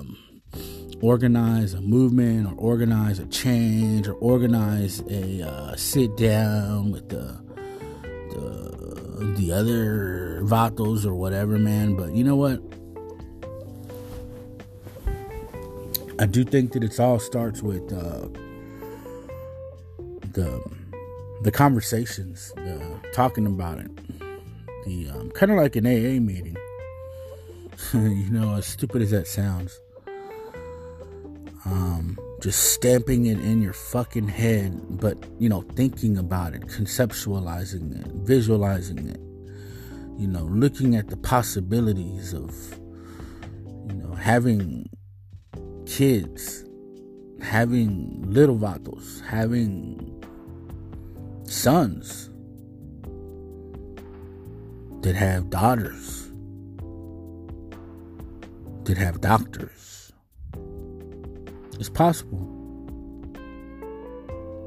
organize 1.01 1.73
a 1.73 1.81
movement 1.81 2.47
or 2.47 2.53
organize 2.57 3.19
a 3.19 3.25
change 3.27 4.07
or 4.07 4.13
organize 4.13 5.01
a 5.09 5.47
uh, 5.47 5.75
sit 5.75 6.15
down 6.17 6.91
with 6.91 7.09
the, 7.09 7.37
the 8.31 9.33
the 9.37 9.51
other 9.51 10.41
vatos 10.43 11.05
or 11.05 11.13
whatever, 11.15 11.57
man. 11.57 11.95
But 11.95 12.15
you 12.15 12.23
know 12.23 12.35
what? 12.35 12.61
I 16.17 16.25
do 16.25 16.45
think 16.45 16.71
that 16.73 16.83
it 16.83 16.97
all 16.99 17.19
starts 17.19 17.61
with 17.61 17.91
uh, 17.91 18.27
the 20.31 20.63
the 21.41 21.51
conversations, 21.51 22.53
the 22.55 22.99
talking 23.13 23.45
about 23.45 23.79
it, 23.79 23.91
the 24.85 25.09
um, 25.09 25.29
kind 25.31 25.51
of 25.51 25.57
like 25.57 25.75
an 25.75 25.85
AA 25.85 26.19
meeting. 26.21 26.57
you 27.93 28.29
know, 28.29 28.55
as 28.55 28.65
stupid 28.65 29.01
as 29.01 29.11
that 29.11 29.27
sounds 29.27 29.81
just 32.45 32.73
stamping 32.73 33.25
it 33.25 33.39
in 33.39 33.59
your 33.59 33.73
fucking 33.73 34.27
head, 34.27 34.79
but 35.01 35.17
you 35.39 35.49
know, 35.49 35.61
thinking 35.73 36.15
about 36.15 36.53
it, 36.53 36.61
conceptualizing 36.67 37.99
it, 37.99 38.11
visualizing 38.17 39.09
it, 39.09 39.19
you 40.21 40.27
know, 40.27 40.43
looking 40.43 40.95
at 40.95 41.07
the 41.07 41.17
possibilities 41.17 42.33
of, 42.33 42.53
you 43.89 43.95
know, 43.95 44.13
having 44.13 44.87
kids, 45.87 46.63
having 47.41 48.21
little 48.31 48.59
vatos, 48.59 49.25
having 49.25 50.23
sons 51.45 52.29
that 55.01 55.15
have 55.15 55.49
daughters, 55.49 56.29
that 58.83 58.99
have 58.99 59.19
doctors 59.19 59.94
it's 61.79 61.89
possible. 61.89 62.51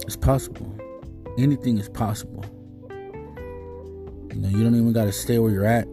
It's 0.07 0.17
possible. 0.17 0.77
Anything 1.39 1.79
is 1.79 1.89
possible. 1.89 2.45
You 4.33 4.41
know, 4.41 4.49
you 4.49 4.63
don't 4.65 4.75
even 4.75 4.93
got 4.93 5.05
to 5.05 5.13
stay 5.13 5.39
where 5.39 5.51
you're 5.51 5.65
at. 5.65 5.87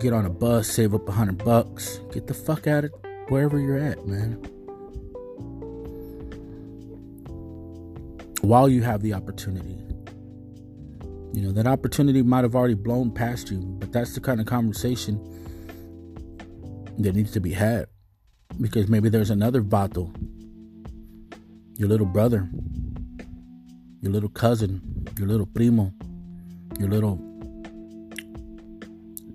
Get 0.00 0.12
on 0.12 0.24
a 0.26 0.30
bus, 0.30 0.68
save 0.68 0.94
up 0.94 1.08
a 1.08 1.12
hundred 1.12 1.44
bucks, 1.44 2.00
get 2.12 2.26
the 2.26 2.34
fuck 2.34 2.66
out 2.66 2.84
of 2.84 2.92
wherever 3.28 3.58
you're 3.58 3.78
at, 3.78 4.06
man. 4.06 4.32
While 8.40 8.68
you 8.68 8.82
have 8.82 9.02
the 9.02 9.14
opportunity, 9.14 9.78
You 11.32 11.40
know, 11.40 11.52
that 11.52 11.66
opportunity 11.66 12.22
might 12.22 12.44
have 12.44 12.54
already 12.54 12.74
blown 12.74 13.10
past 13.10 13.50
you, 13.50 13.58
but 13.58 13.90
that's 13.90 14.14
the 14.14 14.20
kind 14.20 14.38
of 14.38 14.46
conversation 14.46 15.18
that 16.98 17.14
needs 17.14 17.32
to 17.32 17.40
be 17.40 17.52
had. 17.52 17.86
Because 18.60 18.88
maybe 18.88 19.08
there's 19.08 19.30
another 19.30 19.62
vato, 19.62 20.12
your 21.76 21.88
little 21.88 22.06
brother, 22.06 22.48
your 24.00 24.12
little 24.12 24.28
cousin, 24.28 25.08
your 25.18 25.28
little 25.28 25.46
primo, 25.46 25.92
your 26.78 26.88
little 26.88 27.16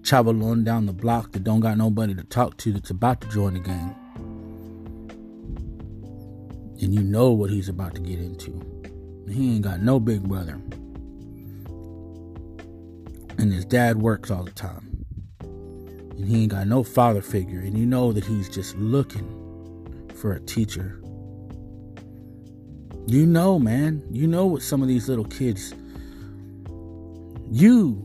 chavalon 0.01 0.63
down 0.63 0.85
the 0.85 0.93
block 0.93 1.33
that 1.33 1.43
don't 1.43 1.59
got 1.59 1.77
nobody 1.77 2.13
to 2.15 2.23
talk 2.23 2.57
to 2.57 2.71
that's 2.71 2.89
about 2.89 3.19
to 3.21 3.27
join 3.29 3.53
the 3.55 3.59
gang. 3.59 3.95
And 6.81 6.93
you 6.93 7.01
know 7.01 7.31
what 7.31 7.49
he's 7.49 7.69
about 7.69 7.95
to 7.95 8.01
get 8.01 8.19
into. 8.19 8.63
He 9.27 9.55
ain't 9.55 9.63
got 9.63 9.81
no 9.81 9.99
big 9.99 10.23
brother 10.23 10.61
and 13.37 13.53
his 13.53 13.65
dad 13.65 14.01
works 14.01 14.31
all 14.31 14.43
the 14.43 14.51
time. 14.51 14.86
And 16.17 16.27
he 16.27 16.43
ain't 16.43 16.51
got 16.51 16.67
no 16.67 16.83
father 16.83 17.21
figure, 17.21 17.59
and 17.59 17.77
you 17.77 17.85
know 17.85 18.11
that 18.11 18.25
he's 18.25 18.49
just 18.49 18.75
looking 18.77 19.27
for 20.15 20.33
a 20.33 20.39
teacher. 20.39 20.99
You 23.05 23.25
know, 23.25 23.59
man, 23.59 24.03
you 24.11 24.27
know 24.27 24.47
what 24.47 24.63
some 24.63 24.81
of 24.81 24.87
these 24.87 25.07
little 25.07 25.25
kids. 25.25 25.73
You 27.51 28.03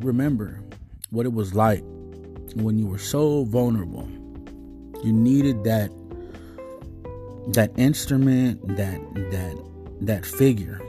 remember 0.00 0.62
what 1.10 1.26
it 1.26 1.32
was 1.32 1.54
like 1.54 1.82
when 2.54 2.78
you 2.78 2.86
were 2.86 2.98
so 2.98 3.44
vulnerable. 3.44 4.08
You 5.02 5.12
needed 5.12 5.64
that 5.64 5.90
that 7.48 7.72
instrument, 7.76 8.76
that 8.76 9.00
that 9.32 9.64
that 10.00 10.24
figure 10.24 10.80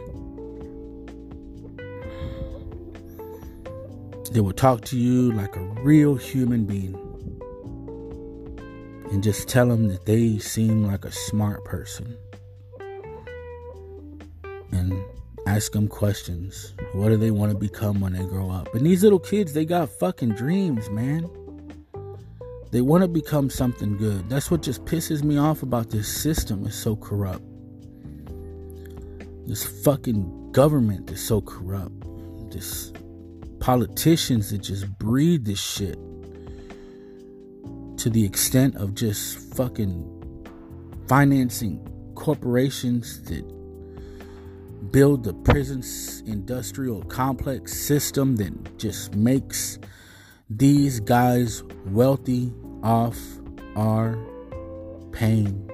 They 4.34 4.42
will 4.42 4.52
talk 4.52 4.82
to 4.86 4.98
you 4.98 5.32
like 5.32 5.56
a 5.56 5.62
real 5.84 6.16
human 6.16 6.66
being 6.66 6.96
and 9.12 9.22
just 9.22 9.48
tell 9.48 9.68
them 9.68 9.90
that 9.90 10.08
they 10.08 10.40
seem 10.40 10.86
like 10.86 11.06
a 11.06 11.12
smart 11.12 11.64
person. 11.66 12.18
And 14.72 15.00
ask 15.46 15.72
them 15.72 15.88
questions. 15.88 16.74
What 16.94 17.10
do 17.10 17.18
they 17.18 17.30
want 17.30 17.52
to 17.52 17.58
become 17.58 18.00
when 18.00 18.14
they 18.14 18.26
grow 18.26 18.50
up? 18.50 18.74
And 18.74 18.84
these 18.84 19.04
little 19.04 19.20
kids, 19.20 19.54
they 19.54 19.66
got 19.66 19.88
fucking 19.90 20.32
dreams, 20.32 20.90
man. 20.90 21.30
They 22.72 22.82
want 22.82 23.04
to 23.04 23.08
become 23.08 23.52
something 23.52 23.98
good. 23.98 24.32
That's 24.32 24.50
what 24.50 24.64
just 24.64 24.84
pisses 24.86 25.22
me 25.22 25.38
off 25.38 25.62
about 25.62 25.92
this 25.92 26.08
system. 26.08 26.66
It's 26.66 26.76
so 26.76 26.96
corrupt. 26.96 27.44
This 29.46 29.64
fucking 29.84 30.54
government 30.54 31.12
is 31.12 31.24
so 31.24 31.40
corrupt. 31.40 31.94
This 32.52 32.92
politicians 33.64 34.52
that 34.52 34.58
just 34.58 34.90
breed 35.00 35.46
this 35.46 35.58
shit 35.58 35.98
to 37.96 38.10
the 38.10 38.22
extent 38.26 38.76
of 38.76 38.94
just 38.94 39.56
fucking 39.56 40.04
financing 41.08 41.80
corporations 42.14 43.24
that 43.24 43.42
build 44.92 45.24
the 45.24 45.34
prisons 45.34 46.22
industrial 46.26 47.02
complex 47.04 47.72
system 47.72 48.36
that 48.36 48.78
just 48.78 49.16
makes 49.16 49.80
these 50.50 51.00
guys 51.00 51.64
wealthy 51.86 52.52
off 52.84 53.18
our 53.78 54.18
pain, 55.14 55.72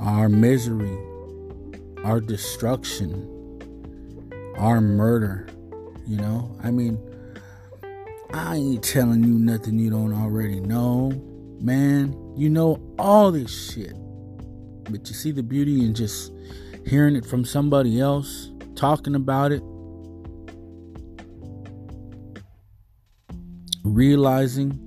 our 0.00 0.30
misery, 0.30 0.98
our 2.04 2.22
destruction, 2.22 3.12
our 4.56 4.80
murder. 4.80 5.46
You 6.06 6.18
know, 6.18 6.56
I 6.62 6.70
mean, 6.70 6.98
I 8.32 8.56
ain't 8.56 8.84
telling 8.84 9.24
you 9.24 9.34
nothing 9.34 9.78
you 9.78 9.90
don't 9.90 10.12
already 10.12 10.60
know, 10.60 11.10
man. 11.60 12.16
You 12.36 12.48
know 12.48 12.80
all 12.98 13.32
this 13.32 13.72
shit. 13.72 13.94
But 14.84 15.08
you 15.08 15.14
see 15.14 15.32
the 15.32 15.42
beauty 15.42 15.84
in 15.84 15.94
just 15.94 16.32
hearing 16.86 17.16
it 17.16 17.26
from 17.26 17.44
somebody 17.44 18.00
else, 18.00 18.52
talking 18.76 19.16
about 19.16 19.50
it, 19.50 19.62
realizing 23.82 24.82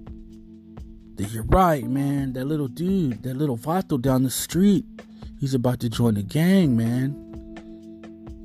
that 1.15 1.31
you're 1.31 1.43
right, 1.43 1.83
man. 1.83 2.31
That 2.33 2.45
little 2.45 2.69
dude, 2.69 3.23
that 3.23 3.35
little 3.35 3.57
Vato 3.57 4.01
down 4.01 4.23
the 4.23 4.29
street, 4.29 4.85
he's 5.37 5.53
about 5.53 5.81
to 5.81 5.89
join 5.89 6.13
the 6.13 6.23
gang, 6.23 6.77
man. 6.77 7.28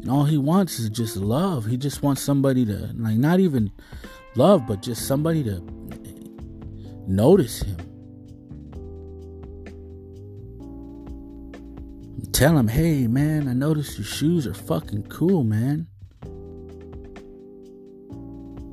And 0.05 0.13
all 0.13 0.25
he 0.25 0.37
wants 0.37 0.79
is 0.79 0.91
just 0.91 1.17
love. 1.17 1.65
He 1.65 1.79
just 1.79 2.03
wants 2.03 2.21
somebody 2.21 2.67
to, 2.67 2.91
like, 2.95 3.17
not 3.17 3.41
even 3.41 3.73
love, 4.37 4.67
but 4.67 4.83
just 4.83 5.07
somebody 5.07 5.43
to 5.45 5.63
notice 7.09 7.63
him. 7.63 7.79
Tell 12.33 12.59
him, 12.59 12.69
hey, 12.69 13.07
man, 13.07 13.49
I 13.49 13.55
noticed 13.55 13.97
your 13.97 14.05
shoes 14.05 14.47
are 14.47 14.53
fucking 14.53 15.05
cool, 15.05 15.43
man. 15.43 15.87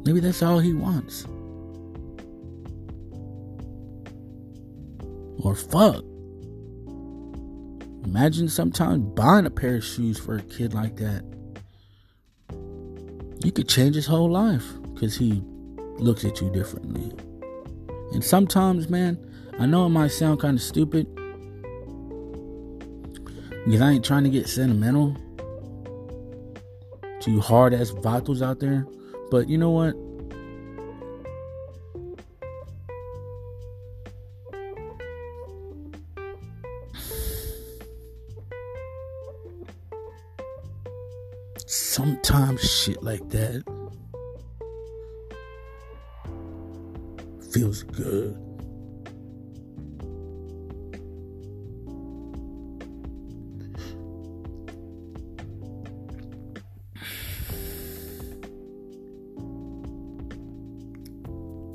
Maybe 0.03 0.19
that's 0.19 0.43
all 0.43 0.59
he 0.59 0.73
wants. 0.73 1.23
Or 5.41 5.55
fuck. 5.55 6.03
Imagine 8.11 8.49
sometimes 8.49 9.05
buying 9.15 9.45
a 9.45 9.49
pair 9.49 9.75
of 9.75 9.85
shoes 9.85 10.19
for 10.19 10.35
a 10.35 10.41
kid 10.41 10.73
like 10.73 10.97
that. 10.97 11.23
You 13.41 13.53
could 13.53 13.69
change 13.69 13.95
his 13.95 14.05
whole 14.05 14.29
life 14.29 14.65
because 14.93 15.15
he 15.15 15.41
looks 15.97 16.25
at 16.25 16.41
you 16.41 16.49
differently. 16.49 17.09
And 18.11 18.21
sometimes, 18.21 18.89
man, 18.89 19.17
I 19.57 19.65
know 19.65 19.85
it 19.85 19.89
might 19.91 20.09
sound 20.09 20.41
kind 20.41 20.57
of 20.57 20.61
stupid 20.61 21.07
because 23.63 23.79
I 23.79 23.91
ain't 23.91 24.03
trying 24.03 24.25
to 24.25 24.29
get 24.29 24.49
sentimental 24.49 25.15
to 27.21 27.39
hard 27.39 27.73
ass 27.73 27.91
vatos 27.91 28.45
out 28.45 28.59
there. 28.59 28.85
But 29.29 29.47
you 29.47 29.57
know 29.57 29.69
what? 29.69 29.95
Sometimes 42.31 42.61
shit 42.61 43.03
like 43.03 43.27
that 43.29 43.61
feels 47.51 47.83
good. 47.83 48.37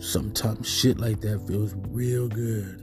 Sometimes 0.00 0.66
shit 0.66 0.98
like 0.98 1.20
that 1.20 1.46
feels 1.46 1.74
real 1.90 2.28
good. 2.28 2.80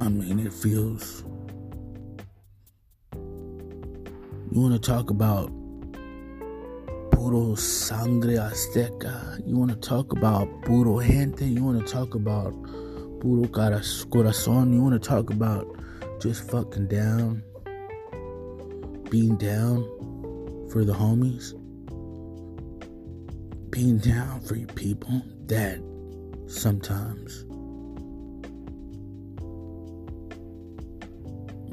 I 0.00 0.08
mean, 0.08 0.38
it 0.38 0.52
feels 0.52 1.24
You 4.54 4.60
want 4.60 4.80
to 4.80 4.88
talk 4.88 5.10
about 5.10 5.50
puro 7.10 7.56
sangre 7.56 8.34
azteca. 8.34 9.44
You 9.44 9.56
want 9.56 9.72
to 9.72 9.76
talk 9.76 10.12
about 10.12 10.46
puro 10.62 11.00
gente. 11.00 11.44
You 11.44 11.64
want 11.64 11.84
to 11.84 11.92
talk 11.92 12.14
about 12.14 12.52
puro 13.20 13.48
corazon. 13.48 14.72
You 14.72 14.80
want 14.80 15.02
to 15.02 15.08
talk 15.08 15.30
about 15.30 15.66
just 16.20 16.48
fucking 16.48 16.86
down, 16.86 17.42
being 19.10 19.34
down 19.38 19.82
for 20.70 20.84
the 20.84 20.92
homies, 20.92 21.50
being 23.70 23.98
down 23.98 24.40
for 24.42 24.54
your 24.54 24.68
people. 24.68 25.20
That 25.46 25.82
sometimes 26.46 27.44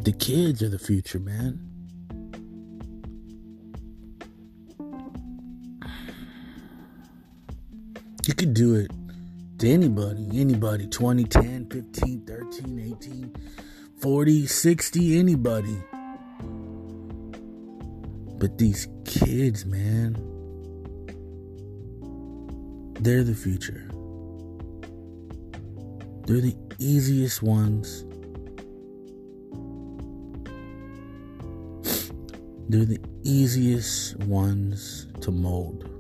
the 0.04 0.14
kids 0.14 0.64
are 0.64 0.70
the 0.70 0.80
future, 0.80 1.20
man. 1.20 1.71
Could 8.42 8.56
do 8.56 8.74
it 8.74 8.90
to 9.60 9.70
anybody, 9.70 10.28
anybody, 10.34 10.88
20, 10.88 11.26
10, 11.26 11.68
15, 11.70 12.26
13, 12.26 12.96
18, 13.00 13.36
40, 14.00 14.48
60, 14.48 15.20
anybody. 15.20 15.78
But 18.40 18.58
these 18.58 18.88
kids, 19.06 19.64
man, 19.64 20.16
they're 23.00 23.24
the 23.24 23.36
future. 23.36 23.88
They're 26.26 26.42
the 26.42 26.58
easiest 26.80 27.44
ones 27.44 28.06
they're 32.70 32.86
the 32.86 33.02
easiest 33.24 34.16
ones 34.22 35.06
to 35.20 35.30
mold. 35.30 35.91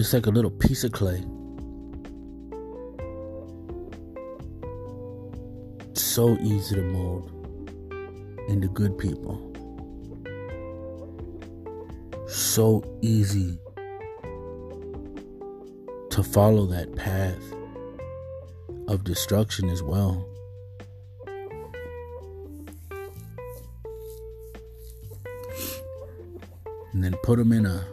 Just 0.00 0.14
like 0.14 0.24
a 0.24 0.30
little 0.30 0.50
piece 0.50 0.82
of 0.82 0.92
clay. 0.92 1.22
So 5.92 6.38
easy 6.40 6.76
to 6.76 6.82
mold 6.82 7.30
into 8.48 8.68
good 8.68 8.96
people. 8.96 9.52
So 12.26 12.82
easy 13.02 13.58
to 16.08 16.22
follow 16.22 16.64
that 16.64 16.96
path 16.96 17.52
of 18.88 19.04
destruction 19.04 19.68
as 19.68 19.82
well. 19.82 20.26
And 26.94 27.04
then 27.04 27.16
put 27.22 27.36
them 27.36 27.52
in 27.52 27.66
a 27.66 27.84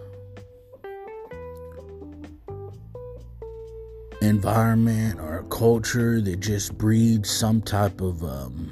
environment 4.27 5.19
or 5.19 5.39
a 5.39 5.43
culture 5.45 6.21
that 6.21 6.39
just 6.39 6.77
breeds 6.77 7.29
some 7.29 7.61
type 7.61 8.01
of 8.01 8.23
um, 8.23 8.71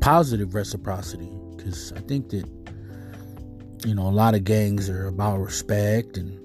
positive 0.00 0.54
reciprocity. 0.54 1.30
Because 1.56 1.92
I 1.92 2.00
think 2.00 2.28
that, 2.30 2.46
you 3.84 3.94
know, 3.94 4.06
a 4.08 4.10
lot 4.10 4.34
of 4.34 4.44
gangs 4.44 4.90
are 4.90 5.06
about 5.06 5.38
respect 5.38 6.18
and 6.18 6.38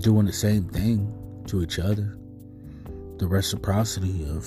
doing 0.00 0.26
the 0.26 0.32
same 0.32 0.64
thing 0.68 1.12
to 1.46 1.62
each 1.62 1.78
other. 1.78 2.16
The 3.18 3.26
reciprocity 3.26 4.24
of, 4.28 4.46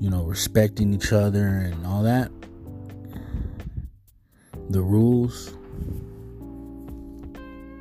you 0.00 0.10
know, 0.10 0.24
respecting 0.24 0.94
each 0.94 1.12
other 1.12 1.46
and 1.46 1.86
all 1.86 2.02
that. 2.02 2.30
The 4.70 4.82
rules 4.82 5.52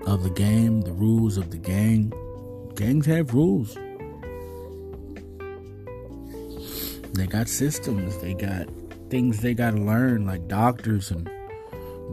of 0.10 0.24
the 0.24 0.30
game, 0.32 0.82
the 0.82 0.92
rules 0.92 1.38
of 1.38 1.52
the 1.52 1.58
gang. 1.58 2.12
Gangs 2.76 3.06
have 3.06 3.34
rules. 3.34 3.76
They 7.14 7.28
got 7.28 7.48
systems, 7.48 8.18
they 8.18 8.34
got 8.34 8.68
things 9.10 9.42
they 9.42 9.54
got 9.54 9.72
to 9.72 9.78
learn, 9.78 10.26
like 10.26 10.48
doctors 10.48 11.12
and 11.12 11.30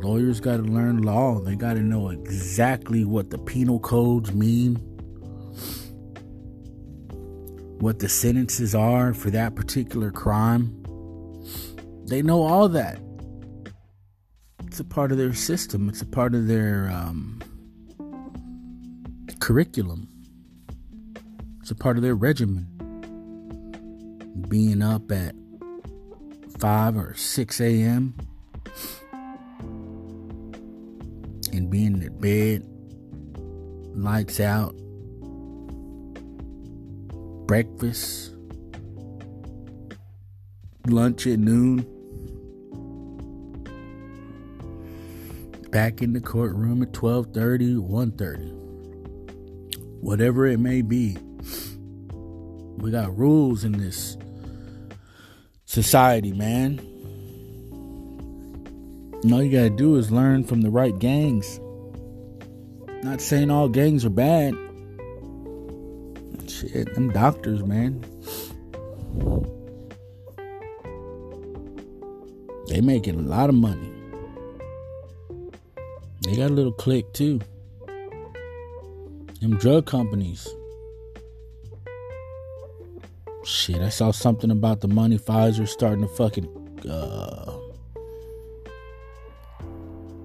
lawyers 0.02 0.40
got 0.40 0.58
to 0.58 0.62
learn 0.62 1.02
law. 1.02 1.40
They 1.40 1.56
got 1.56 1.74
to 1.74 1.80
know 1.80 2.10
exactly 2.10 3.04
what 3.04 3.30
the 3.30 3.38
penal 3.38 3.80
codes 3.80 4.32
mean, 4.32 4.76
what 7.80 7.98
the 8.00 8.08
sentences 8.08 8.74
are 8.74 9.14
for 9.14 9.30
that 9.30 9.54
particular 9.54 10.10
crime. 10.10 10.82
They 12.08 12.20
know 12.20 12.42
all 12.42 12.68
that. 12.68 13.00
It's 14.66 14.80
a 14.80 14.84
part 14.84 15.12
of 15.12 15.18
their 15.18 15.32
system, 15.32 15.88
it's 15.88 16.02
a 16.02 16.06
part 16.06 16.34
of 16.34 16.46
their 16.46 16.90
um, 16.90 17.40
curriculum. 19.46 20.08
It's 21.60 21.70
a 21.70 21.74
part 21.76 21.96
of 21.96 22.02
their 22.02 22.16
regimen. 22.16 22.66
Being 24.48 24.82
up 24.82 25.12
at 25.12 25.36
5 26.58 26.96
or 26.96 27.14
6 27.14 27.60
a.m. 27.60 28.16
and 31.52 31.70
being 31.70 32.02
in 32.02 32.18
bed, 32.18 32.66
lights 33.94 34.40
out, 34.40 34.74
breakfast, 37.46 38.34
lunch 40.88 41.24
at 41.28 41.38
noon, 41.38 41.86
back 45.70 46.02
in 46.02 46.14
the 46.14 46.20
courtroom 46.20 46.82
at 46.82 46.90
12:30, 46.90 47.76
1:30 47.76 48.65
whatever 50.06 50.46
it 50.46 50.60
may 50.60 50.82
be. 50.82 51.18
We 52.76 52.92
got 52.92 53.18
rules 53.18 53.64
in 53.64 53.72
this 53.72 54.16
society, 55.64 56.32
man. 56.32 56.78
And 59.24 59.34
all 59.34 59.42
you 59.42 59.50
gotta 59.50 59.68
do 59.68 59.96
is 59.96 60.12
learn 60.12 60.44
from 60.44 60.62
the 60.62 60.70
right 60.70 60.96
gangs. 60.96 61.58
Not 63.02 63.20
saying 63.20 63.50
all 63.50 63.68
gangs 63.68 64.04
are 64.04 64.10
bad. 64.10 64.54
Shit, 66.46 66.94
them 66.94 67.10
doctors, 67.10 67.64
man. 67.64 68.04
They 72.68 72.80
making 72.80 73.18
a 73.18 73.22
lot 73.22 73.48
of 73.48 73.56
money. 73.56 73.92
They 76.22 76.36
got 76.36 76.52
a 76.52 76.54
little 76.54 76.70
click 76.70 77.12
too. 77.12 77.40
Them 79.40 79.56
drug 79.58 79.86
companies. 79.86 80.48
Shit, 83.44 83.80
I 83.80 83.90
saw 83.90 84.10
something 84.10 84.50
about 84.50 84.80
the 84.80 84.88
money 84.88 85.18
Pfizer 85.18 85.68
starting 85.68 86.02
to 86.02 86.08
fucking 86.08 86.48
uh, 86.90 87.52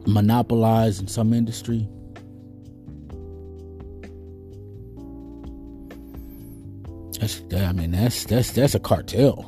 monopolize 0.07 0.99
in 0.99 1.07
some 1.07 1.33
industry. 1.33 1.87
That's, 7.19 7.41
I 7.53 7.71
mean, 7.73 7.91
that's 7.91 8.25
that's 8.25 8.51
that's 8.51 8.73
a 8.73 8.79
cartel. 8.79 9.45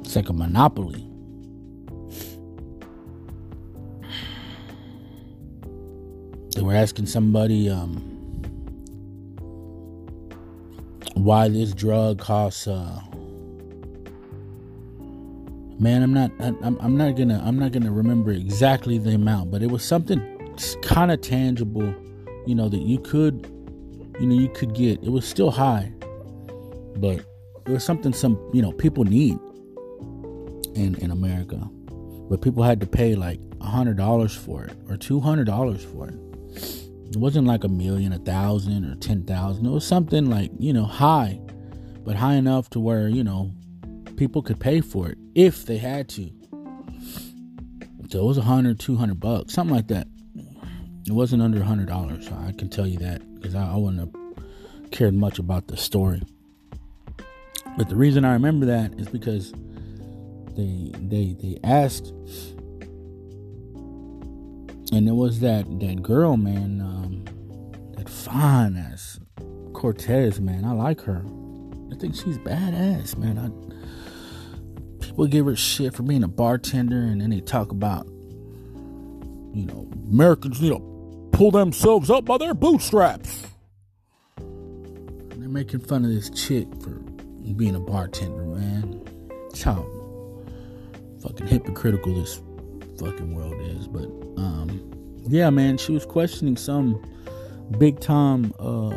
It's 0.00 0.16
like 0.16 0.28
a 0.28 0.32
monopoly. 0.32 1.08
Asking 6.74 7.06
somebody 7.06 7.70
um, 7.70 7.94
why 11.14 11.48
this 11.48 11.72
drug 11.72 12.18
costs. 12.18 12.66
Uh, 12.66 13.00
man, 15.78 16.02
I'm 16.02 16.12
not. 16.12 16.32
I'm, 16.40 16.76
I'm 16.80 16.96
not 16.96 17.14
gonna. 17.14 17.40
I'm 17.46 17.60
not 17.60 17.70
gonna 17.70 17.92
remember 17.92 18.32
exactly 18.32 18.98
the 18.98 19.14
amount, 19.14 19.52
but 19.52 19.62
it 19.62 19.70
was 19.70 19.84
something 19.84 20.20
kind 20.82 21.12
of 21.12 21.20
tangible. 21.20 21.94
You 22.44 22.56
know 22.56 22.68
that 22.68 22.82
you 22.82 22.98
could. 22.98 23.46
You 24.18 24.26
know 24.26 24.34
you 24.34 24.48
could 24.48 24.74
get. 24.74 25.00
It 25.02 25.10
was 25.10 25.24
still 25.26 25.52
high, 25.52 25.92
but 26.96 27.20
it 27.66 27.68
was 27.68 27.84
something 27.84 28.12
some 28.12 28.36
you 28.52 28.62
know 28.62 28.72
people 28.72 29.04
need 29.04 29.38
in 30.74 30.96
in 30.96 31.12
America, 31.12 31.56
but 32.28 32.42
people 32.42 32.64
had 32.64 32.80
to 32.80 32.86
pay 32.86 33.14
like 33.14 33.38
a 33.60 33.66
hundred 33.66 33.96
dollars 33.96 34.34
for 34.34 34.64
it 34.64 34.76
or 34.88 34.96
two 34.96 35.20
hundred 35.20 35.44
dollars 35.44 35.84
for 35.84 36.08
it. 36.08 36.33
It 37.10 37.16
wasn't 37.16 37.46
like 37.46 37.64
a 37.64 37.68
million, 37.68 38.12
a 38.12 38.18
thousand, 38.18 38.84
or 38.84 38.96
ten 38.96 39.24
thousand. 39.24 39.66
It 39.66 39.70
was 39.70 39.86
something 39.86 40.28
like, 40.28 40.50
you 40.58 40.72
know, 40.72 40.84
high, 40.84 41.40
but 42.04 42.16
high 42.16 42.34
enough 42.34 42.70
to 42.70 42.80
where, 42.80 43.08
you 43.08 43.22
know, 43.22 43.52
people 44.16 44.42
could 44.42 44.58
pay 44.58 44.80
for 44.80 45.08
it 45.08 45.18
if 45.34 45.66
they 45.66 45.78
had 45.78 46.08
to. 46.10 46.30
So 48.10 48.20
it 48.20 48.24
was 48.24 48.38
a 48.38 48.42
hundred, 48.42 48.80
two 48.80 48.96
hundred 48.96 49.20
bucks, 49.20 49.52
something 49.52 49.74
like 49.74 49.88
that. 49.88 50.06
It 51.06 51.12
wasn't 51.12 51.42
under 51.42 51.60
a 51.60 51.64
hundred 51.64 51.88
dollars. 51.88 52.28
I 52.28 52.52
can 52.52 52.68
tell 52.68 52.86
you 52.86 52.98
that 52.98 53.22
because 53.34 53.54
I, 53.54 53.72
I 53.72 53.76
wouldn't 53.76 54.00
have 54.00 54.90
cared 54.90 55.14
much 55.14 55.38
about 55.38 55.66
the 55.66 55.76
story. 55.76 56.22
But 57.76 57.88
the 57.88 57.96
reason 57.96 58.24
I 58.24 58.32
remember 58.32 58.66
that 58.66 58.98
is 58.98 59.08
because 59.08 59.52
they 60.56 60.92
they 60.94 61.36
they 61.40 61.58
asked 61.64 62.12
and 64.94 65.08
it 65.08 65.12
was 65.12 65.40
that 65.40 65.64
that 65.80 66.02
girl, 66.02 66.36
man, 66.36 66.80
um, 66.80 67.24
that 67.96 68.08
fine 68.08 68.76
ass 68.76 69.18
Cortez, 69.72 70.40
man. 70.40 70.64
I 70.64 70.72
like 70.72 71.00
her. 71.02 71.24
I 71.92 71.96
think 71.96 72.14
she's 72.14 72.38
badass, 72.38 73.16
man. 73.18 73.38
I, 73.38 75.04
people 75.04 75.26
give 75.26 75.46
her 75.46 75.56
shit 75.56 75.94
for 75.94 76.04
being 76.04 76.22
a 76.22 76.28
bartender, 76.28 77.00
and 77.00 77.20
then 77.20 77.30
they 77.30 77.40
talk 77.40 77.72
about, 77.72 78.06
you 78.06 79.66
know, 79.66 79.90
Americans 80.08 80.60
need 80.60 80.70
to 80.70 81.28
pull 81.32 81.50
themselves 81.50 82.08
up 82.08 82.24
by 82.24 82.38
their 82.38 82.54
bootstraps. 82.54 83.46
And 84.38 85.42
they're 85.42 85.48
making 85.48 85.80
fun 85.80 86.04
of 86.04 86.10
this 86.12 86.30
chick 86.30 86.68
for 86.80 87.00
being 87.56 87.74
a 87.74 87.80
bartender, 87.80 88.44
man. 88.44 89.02
That's 89.48 89.62
how 89.62 89.86
fucking 91.20 91.48
hypocritical 91.48 92.14
this 92.14 92.40
fucking 92.98 93.34
world 93.34 93.60
is. 93.60 93.88
But 93.88 94.06
um, 94.40 94.90
yeah, 95.28 95.50
man, 95.50 95.78
she 95.78 95.92
was 95.92 96.04
questioning 96.06 96.56
some 96.56 97.02
big 97.78 98.00
time 98.00 98.52
uh, 98.58 98.94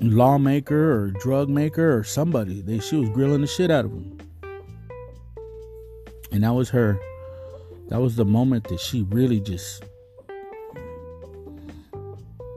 lawmaker 0.00 0.92
or 0.92 1.10
drug 1.10 1.48
maker 1.48 1.96
or 1.96 2.04
somebody. 2.04 2.60
They 2.62 2.80
she 2.80 2.96
was 2.96 3.08
grilling 3.10 3.40
the 3.40 3.46
shit 3.46 3.70
out 3.70 3.84
of 3.84 3.92
him, 3.92 4.18
and 6.30 6.44
that 6.44 6.52
was 6.54 6.70
her. 6.70 6.98
that 7.88 8.00
was 8.00 8.16
the 8.16 8.24
moment 8.24 8.68
that 8.68 8.80
she 8.80 9.02
really 9.02 9.40
just 9.40 9.84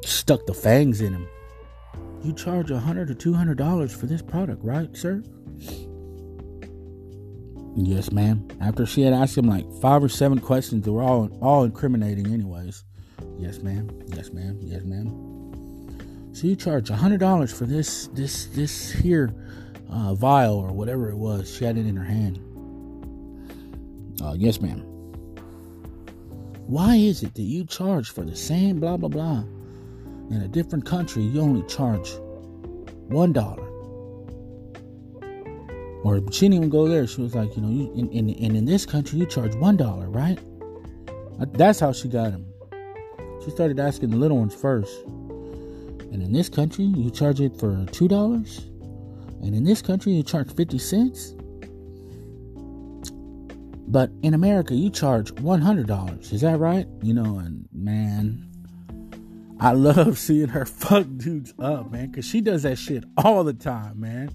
stuck 0.06 0.46
the 0.46 0.54
fangs 0.54 1.02
in 1.02 1.14
him. 1.14 1.28
You 2.24 2.34
charge 2.34 2.72
a 2.72 2.80
hundred 2.80 3.12
or 3.12 3.14
two 3.14 3.34
hundred 3.34 3.58
dollars 3.58 3.94
for 3.94 4.08
this 4.08 4.22
product, 4.22 4.64
right, 4.64 4.96
sir? 4.96 5.22
Yes, 7.76 8.12
ma'am. 8.12 8.48
After 8.62 8.86
she 8.86 9.02
had 9.02 9.14
asked 9.14 9.38
him 9.38 9.48
like 9.48 9.66
five 9.82 10.02
or 10.02 10.08
seven 10.08 10.40
questions 10.40 10.86
that 10.86 10.92
were 10.94 11.04
all 11.04 11.30
all 11.42 11.64
incriminating 11.66 12.34
anyways. 12.34 12.84
Yes, 13.38 13.60
ma'am. 13.60 13.90
Yes, 14.08 14.32
ma'am. 14.32 14.58
Yes, 14.62 14.84
ma'am. 14.84 16.32
So 16.34 16.48
you 16.48 16.56
charge 16.56 16.90
a 16.90 16.96
hundred 16.96 17.20
dollars 17.20 17.52
for 17.52 17.66
this 17.66 18.08
this 18.14 18.46
this 18.48 18.92
here 18.92 19.34
uh, 19.90 20.14
vial 20.16 20.56
or 20.58 20.72
whatever 20.72 21.10
it 21.10 21.18
was. 21.18 21.54
She 21.54 21.66
had 21.66 21.78
it 21.78 21.86
in 21.86 21.98
her 21.98 22.04
hand. 22.06 22.40
Uh, 24.22 24.36
yes, 24.38 24.62
ma'am. 24.62 24.80
Why 26.68 26.96
is 26.96 27.24
it 27.24 27.36
that 27.36 27.42
you 27.42 27.66
charge 27.66 28.10
for 28.10 28.24
the 28.24 28.36
same 28.36 28.80
blah 28.80 28.98
blah 28.98 29.10
blah 29.10 29.44
in 30.30 30.42
a 30.44 30.48
different 30.48 30.86
country? 30.86 31.24
You 31.24 31.42
only 31.42 31.68
charge 31.68 32.10
one 33.10 33.34
dollar. 33.34 33.65
Or 36.06 36.22
she 36.32 36.42
didn't 36.42 36.54
even 36.54 36.70
go 36.70 36.88
there. 36.88 37.08
She 37.08 37.24
was 37.24 37.34
like, 37.34 37.56
you 37.56 37.64
know, 37.64 37.70
you, 37.70 37.92
in, 38.12 38.30
in, 38.30 38.66
this 38.66 38.86
country 38.86 39.18
you 39.18 39.26
charge 39.26 39.56
one 39.56 39.76
dollar, 39.76 40.08
right? 40.08 40.38
That's 41.54 41.80
how 41.80 41.94
she 41.94 42.10
got 42.10 42.30
him. 42.30 42.46
She 43.44 43.50
started 43.50 43.80
asking 43.80 44.12
the 44.12 44.18
little 44.18 44.38
ones 44.38 44.54
first. 44.54 44.96
And 45.04 46.22
in 46.22 46.32
this 46.32 46.48
country 46.48 46.86
you 46.86 47.10
charge 47.10 47.42
it 47.42 47.60
for 47.60 47.88
two 47.88 48.08
dollars, 48.08 48.60
and 49.42 49.56
in 49.56 49.64
this 49.64 49.82
country 49.82 50.12
you 50.12 50.22
charge 50.22 50.54
fifty 50.54 50.78
cents. 50.78 51.34
But 53.88 54.12
in 54.22 54.36
America 54.36 54.76
you 54.76 54.92
charge 54.92 55.32
one 55.32 55.60
hundred 55.60 55.88
dollars. 55.88 56.32
Is 56.32 56.42
that 56.42 56.60
right? 56.60 56.86
You 57.02 57.16
know, 57.16 57.40
and 57.40 57.68
man, 57.74 58.48
I 59.60 59.72
love 59.88 60.20
seeing 60.20 60.50
her 60.50 60.66
fuck 60.68 61.08
dudes 61.18 61.56
up, 61.58 61.92
man, 61.92 62.12
because 62.12 62.26
she 62.28 62.42
does 62.42 62.62
that 62.62 62.78
shit 62.78 63.06
all 63.18 63.44
the 63.44 63.56
time, 63.56 64.02
man. 64.02 64.30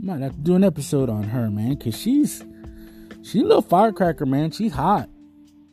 Might 0.00 0.20
have 0.20 0.32
to 0.32 0.40
do 0.40 0.54
an 0.54 0.64
episode 0.64 1.08
on 1.08 1.24
her, 1.24 1.50
man, 1.50 1.76
cause 1.76 1.98
she's 1.98 2.44
she's 3.22 3.42
a 3.42 3.44
little 3.44 3.62
firecracker, 3.62 4.26
man. 4.26 4.50
She's 4.50 4.72
hot. 4.72 5.08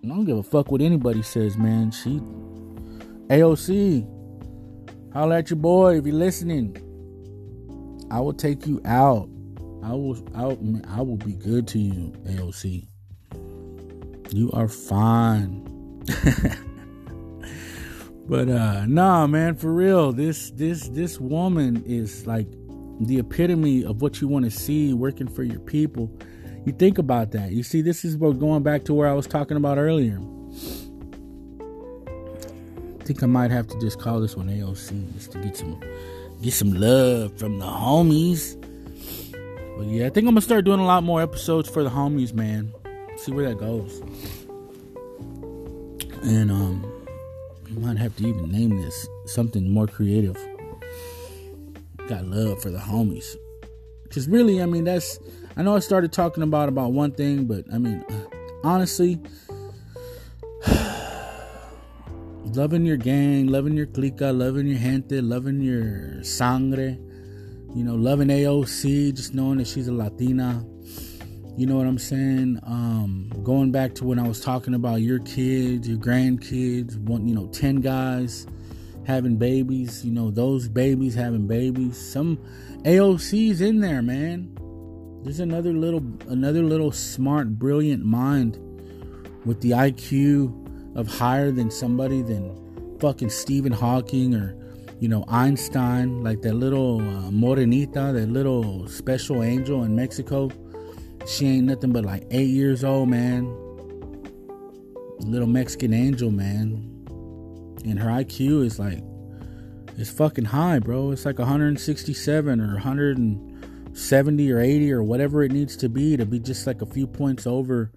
I 0.03 0.07
don't 0.07 0.25
give 0.25 0.37
a 0.37 0.43
fuck 0.43 0.71
what 0.71 0.81
anybody 0.81 1.21
says, 1.21 1.57
man. 1.57 1.91
She 1.91 2.19
AOC. 3.29 4.07
Holler 5.13 5.35
at 5.37 5.49
your 5.49 5.57
boy 5.57 5.97
if 5.97 6.05
you're 6.05 6.15
listening. 6.15 6.77
I 8.09 8.19
will 8.19 8.33
take 8.33 8.65
you 8.65 8.81
out. 8.85 9.29
I 9.83 9.91
will 9.91 10.17
I 10.33 10.45
will, 10.45 10.81
I 10.87 11.01
will 11.01 11.17
be 11.17 11.33
good 11.33 11.67
to 11.69 11.79
you, 11.79 12.13
AOC. 12.25 12.87
You 14.31 14.51
are 14.53 14.67
fine. 14.67 15.63
but 18.27 18.49
uh 18.49 18.85
nah 18.85 19.27
man, 19.27 19.55
for 19.55 19.73
real, 19.73 20.11
this 20.11 20.51
this 20.51 20.89
this 20.89 21.19
woman 21.19 21.83
is 21.85 22.25
like 22.25 22.47
the 22.99 23.19
epitome 23.19 23.83
of 23.83 24.01
what 24.01 24.21
you 24.21 24.27
want 24.27 24.45
to 24.45 24.51
see 24.51 24.93
working 24.93 25.27
for 25.27 25.43
your 25.43 25.59
people. 25.59 26.11
You 26.65 26.73
think 26.73 26.97
about 26.97 27.31
that. 27.31 27.51
You 27.51 27.63
see, 27.63 27.81
this 27.81 28.05
is 28.05 28.15
what 28.15 28.39
going 28.39 28.63
back 28.63 28.85
to 28.85 28.93
where 28.93 29.07
I 29.07 29.13
was 29.13 29.27
talking 29.27 29.57
about 29.57 29.77
earlier. 29.77 30.19
I 32.99 33.03
think 33.05 33.21
I 33.21 33.25
might 33.25 33.51
have 33.51 33.67
to 33.67 33.79
just 33.81 33.99
call 33.99 34.21
this 34.21 34.37
one 34.37 34.47
AOC 34.47 35.13
just 35.13 35.33
to 35.33 35.39
get 35.39 35.57
some 35.57 35.79
get 36.41 36.53
some 36.53 36.73
love 36.73 37.37
from 37.37 37.59
the 37.59 37.65
homies. 37.65 38.59
But 39.77 39.87
yeah, 39.87 40.05
I 40.05 40.09
think 40.09 40.27
I'm 40.27 40.33
gonna 40.33 40.41
start 40.41 40.63
doing 40.63 40.79
a 40.79 40.85
lot 40.85 41.03
more 41.03 41.21
episodes 41.21 41.67
for 41.67 41.83
the 41.83 41.89
homies, 41.89 42.33
man. 42.33 42.73
See 43.17 43.33
where 43.33 43.49
that 43.49 43.59
goes. 43.59 44.01
And 46.23 46.49
um 46.49 46.89
I 47.65 47.79
might 47.79 47.97
have 47.97 48.15
to 48.17 48.27
even 48.27 48.49
name 48.51 48.81
this 48.81 49.07
something 49.25 49.69
more 49.69 49.87
creative 49.87 50.37
got 52.07 52.25
love 52.25 52.61
for 52.61 52.69
the 52.69 52.77
homies. 52.77 53.37
Cause 54.09 54.27
really, 54.27 54.61
I 54.61 54.65
mean, 54.65 54.83
that's 54.83 55.19
I 55.55 55.63
know 55.63 55.75
I 55.75 55.79
started 55.79 56.11
talking 56.11 56.43
about 56.43 56.69
about 56.69 56.91
one 56.91 57.11
thing, 57.11 57.45
but 57.45 57.65
I 57.73 57.77
mean, 57.77 58.05
honestly, 58.63 59.19
loving 62.43 62.85
your 62.85 62.97
gang, 62.97 63.47
loving 63.47 63.75
your 63.75 63.87
clica, 63.87 64.37
loving 64.37 64.67
your 64.67 64.77
gente, 64.77 65.19
loving 65.21 65.61
your 65.61 66.23
sangre, 66.23 66.97
you 67.73 67.83
know, 67.83 67.95
loving 67.95 68.27
AOC, 68.27 69.15
just 69.15 69.33
knowing 69.33 69.57
that 69.57 69.67
she's 69.67 69.87
a 69.87 69.93
Latina. 69.93 70.63
You 71.55 71.67
know 71.67 71.75
what 71.75 71.85
I'm 71.85 71.99
saying? 71.99 72.59
Um, 72.63 73.31
going 73.43 73.71
back 73.71 73.93
to 73.95 74.05
when 74.05 74.17
I 74.17 74.27
was 74.27 74.41
talking 74.41 74.73
about 74.73 75.01
your 75.01 75.19
kids, 75.19 75.87
your 75.87 75.99
grandkids, 75.99 76.97
one, 76.97 77.27
you 77.27 77.35
know, 77.35 77.47
10 77.47 77.77
guys 77.77 78.47
having 79.05 79.37
babies, 79.37 80.05
you 80.05 80.11
know, 80.11 80.31
those 80.31 80.67
babies 80.67 81.15
having 81.15 81.47
babies. 81.47 81.97
Some 81.97 82.37
AOC's 82.83 83.61
in 83.61 83.79
there, 83.79 84.01
man. 84.01 84.49
There's 85.23 85.39
another 85.39 85.73
little 85.73 86.03
another 86.27 86.63
little 86.63 86.91
smart, 86.91 87.57
brilliant 87.57 88.03
mind 88.03 88.57
with 89.45 89.61
the 89.61 89.71
IQ 89.71 90.97
of 90.97 91.07
higher 91.07 91.51
than 91.51 91.71
somebody 91.71 92.21
than 92.21 92.97
fucking 92.99 93.29
Stephen 93.29 93.71
Hawking 93.71 94.35
or 94.35 94.55
you 94.99 95.07
know 95.07 95.23
Einstein, 95.27 96.23
like 96.23 96.41
that 96.41 96.53
little 96.53 96.99
uh, 96.99 97.29
morenita, 97.29 98.13
that 98.13 98.29
little 98.29 98.87
special 98.87 99.43
angel 99.43 99.83
in 99.83 99.95
Mexico. 99.95 100.49
She 101.25 101.47
ain't 101.47 101.67
nothing 101.67 101.93
but 101.93 102.03
like 102.03 102.25
eight 102.31 102.49
years 102.49 102.83
old, 102.83 103.09
man. 103.09 103.45
Little 105.19 105.47
Mexican 105.47 105.93
angel, 105.93 106.31
man 106.31 106.92
and 107.83 107.99
her 107.99 108.09
IQ 108.09 108.65
is 108.65 108.79
like 108.79 109.03
it's 109.97 110.09
fucking 110.09 110.45
high, 110.45 110.79
bro. 110.79 111.11
It's 111.11 111.25
like 111.25 111.37
167 111.37 112.61
or 112.61 112.73
170 112.73 114.51
or 114.51 114.59
80 114.59 114.91
or 114.91 115.03
whatever 115.03 115.43
it 115.43 115.51
needs 115.51 115.77
to 115.77 115.89
be 115.89 116.17
to 116.17 116.25
be 116.25 116.39
just 116.39 116.65
like 116.65 116.81
a 116.81 116.85
few 116.85 117.05
points 117.05 117.45
over 117.45 117.91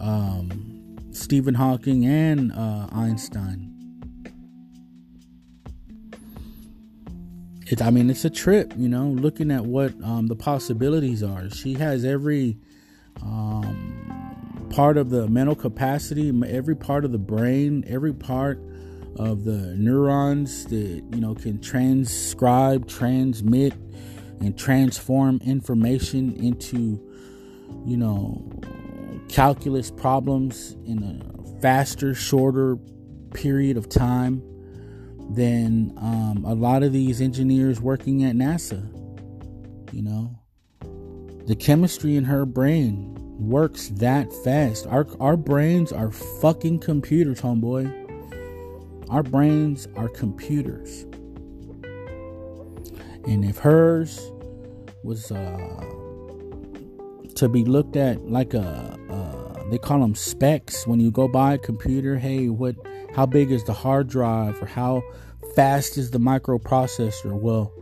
um, 0.00 0.96
Stephen 1.10 1.54
Hawking 1.54 2.06
and 2.06 2.52
uh, 2.52 2.88
Einstein. 2.92 3.74
It, 7.66 7.82
I 7.82 7.90
mean, 7.90 8.08
it's 8.08 8.24
a 8.24 8.30
trip, 8.30 8.72
you 8.76 8.88
know, 8.88 9.08
looking 9.08 9.50
at 9.50 9.64
what 9.64 9.92
um, 10.02 10.28
the 10.28 10.36
possibilities 10.36 11.22
are. 11.22 11.50
She 11.50 11.74
has 11.74 12.04
every 12.04 12.58
um, 13.20 14.68
part 14.70 14.96
of 14.96 15.10
the 15.10 15.26
mental 15.26 15.56
capacity, 15.56 16.32
every 16.46 16.76
part 16.76 17.04
of 17.04 17.12
the 17.12 17.18
brain, 17.18 17.84
every 17.86 18.14
part 18.14 18.62
of 19.18 19.44
the 19.44 19.74
neurons 19.76 20.64
that 20.66 21.02
you 21.12 21.20
know 21.20 21.34
can 21.34 21.60
transcribe, 21.60 22.88
transmit, 22.88 23.74
and 24.40 24.56
transform 24.56 25.40
information 25.44 26.34
into 26.36 27.00
you 27.84 27.96
know 27.96 28.48
calculus 29.28 29.90
problems 29.90 30.76
in 30.86 31.02
a 31.02 31.60
faster, 31.60 32.14
shorter 32.14 32.76
period 33.34 33.76
of 33.76 33.88
time 33.88 34.42
than 35.30 35.92
um, 35.98 36.44
a 36.46 36.54
lot 36.54 36.82
of 36.82 36.92
these 36.92 37.20
engineers 37.20 37.80
working 37.80 38.24
at 38.24 38.34
NASA. 38.34 38.82
You 39.92 40.02
know, 40.02 40.38
the 41.46 41.56
chemistry 41.56 42.16
in 42.16 42.24
her 42.24 42.46
brain 42.46 43.14
works 43.38 43.88
that 43.88 44.32
fast. 44.44 44.86
Our 44.86 45.06
our 45.18 45.36
brains 45.36 45.92
are 45.92 46.10
fucking 46.10 46.78
computers, 46.80 47.40
homeboy. 47.40 48.07
Our 49.10 49.22
brains 49.22 49.88
are 49.96 50.08
computers. 50.08 51.04
And 53.24 53.44
if 53.44 53.56
hers 53.58 54.30
was 55.02 55.32
uh, 55.32 55.84
to 57.34 57.48
be 57.48 57.64
looked 57.64 57.96
at 57.96 58.28
like 58.28 58.52
a, 58.52 58.98
uh, 59.08 59.70
they 59.70 59.78
call 59.78 60.00
them 60.00 60.14
specs 60.14 60.86
when 60.86 61.00
you 61.00 61.10
go 61.10 61.26
buy 61.26 61.54
a 61.54 61.58
computer, 61.58 62.18
hey, 62.18 62.48
what, 62.48 62.76
how 63.14 63.24
big 63.24 63.50
is 63.50 63.64
the 63.64 63.72
hard 63.72 64.08
drive 64.08 64.62
or 64.62 64.66
how 64.66 65.02
fast 65.54 65.96
is 65.96 66.10
the 66.10 66.18
microprocessor? 66.18 67.32
Well, 67.32 67.72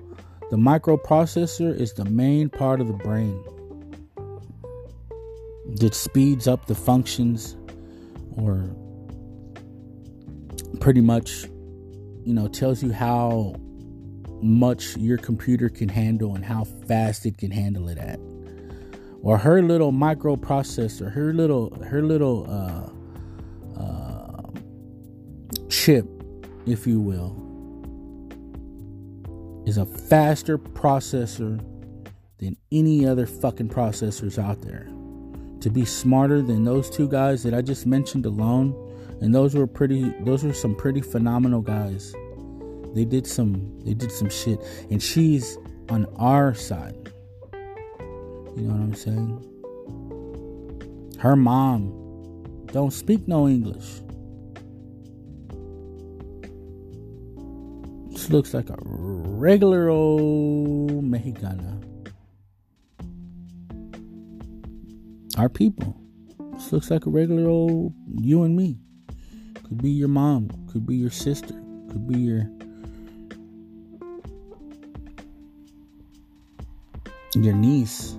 the 0.50 0.56
microprocessor 0.56 1.76
is 1.78 1.94
the 1.94 2.04
main 2.04 2.50
part 2.50 2.80
of 2.80 2.86
the 2.86 2.92
brain 2.92 3.42
that 5.80 5.92
speeds 5.92 6.46
up 6.46 6.66
the 6.66 6.74
functions 6.76 7.56
or 8.36 8.70
pretty 10.86 11.00
much, 11.00 11.48
you 12.22 12.32
know, 12.32 12.46
tells 12.46 12.80
you 12.80 12.92
how 12.92 13.56
much 14.40 14.96
your 14.96 15.18
computer 15.18 15.68
can 15.68 15.88
handle 15.88 16.36
and 16.36 16.44
how 16.44 16.62
fast 16.62 17.26
it 17.26 17.36
can 17.36 17.50
handle 17.50 17.88
it 17.88 17.98
at. 17.98 18.20
Or 19.20 19.36
her 19.36 19.62
little 19.62 19.90
microprocessor, 19.90 21.12
her 21.12 21.34
little 21.34 21.74
her 21.82 22.02
little 22.02 22.46
uh, 22.48 22.88
uh, 23.82 24.42
chip, 25.68 26.06
if 26.66 26.86
you 26.86 27.00
will, 27.00 27.34
is 29.66 29.78
a 29.78 29.86
faster 29.86 30.56
processor 30.56 31.58
than 32.38 32.56
any 32.70 33.04
other 33.04 33.26
fucking 33.26 33.70
processors 33.70 34.38
out 34.38 34.62
there. 34.62 34.86
to 35.60 35.70
be 35.70 35.84
smarter 35.84 36.42
than 36.42 36.62
those 36.62 36.88
two 36.88 37.08
guys 37.08 37.42
that 37.42 37.54
I 37.54 37.60
just 37.60 37.86
mentioned 37.86 38.24
alone. 38.24 38.85
And 39.20 39.34
those 39.34 39.54
were 39.54 39.66
pretty 39.66 40.10
those 40.20 40.44
were 40.44 40.52
some 40.52 40.74
pretty 40.74 41.00
phenomenal 41.00 41.62
guys. 41.62 42.14
They 42.94 43.04
did 43.04 43.26
some 43.26 43.80
they 43.84 43.94
did 43.94 44.12
some 44.12 44.28
shit. 44.28 44.60
And 44.90 45.02
she's 45.02 45.58
on 45.88 46.06
our 46.16 46.54
side. 46.54 47.12
You 48.56 48.62
know 48.62 48.74
what 48.74 48.80
I'm 48.80 48.94
saying? 48.94 49.52
Her 51.18 51.36
mom 51.36 52.66
don't 52.66 52.92
speak 52.92 53.26
no 53.26 53.48
English. 53.48 54.02
This 58.10 58.30
looks 58.30 58.54
like 58.54 58.70
a 58.70 58.76
regular 58.82 59.88
old 59.88 61.04
Mexicana. 61.04 61.80
Our 65.36 65.48
people. 65.48 66.00
This 66.54 66.72
looks 66.72 66.90
like 66.90 67.06
a 67.06 67.10
regular 67.10 67.48
old 67.48 67.92
you 68.20 68.42
and 68.42 68.56
me. 68.56 68.78
Could 69.66 69.82
be 69.82 69.90
your 69.90 70.08
mom, 70.08 70.48
could 70.70 70.86
be 70.86 70.94
your 70.94 71.10
sister, 71.10 71.54
could 71.90 72.06
be 72.06 72.18
your 72.18 72.48
your 77.34 77.52
niece, 77.52 78.16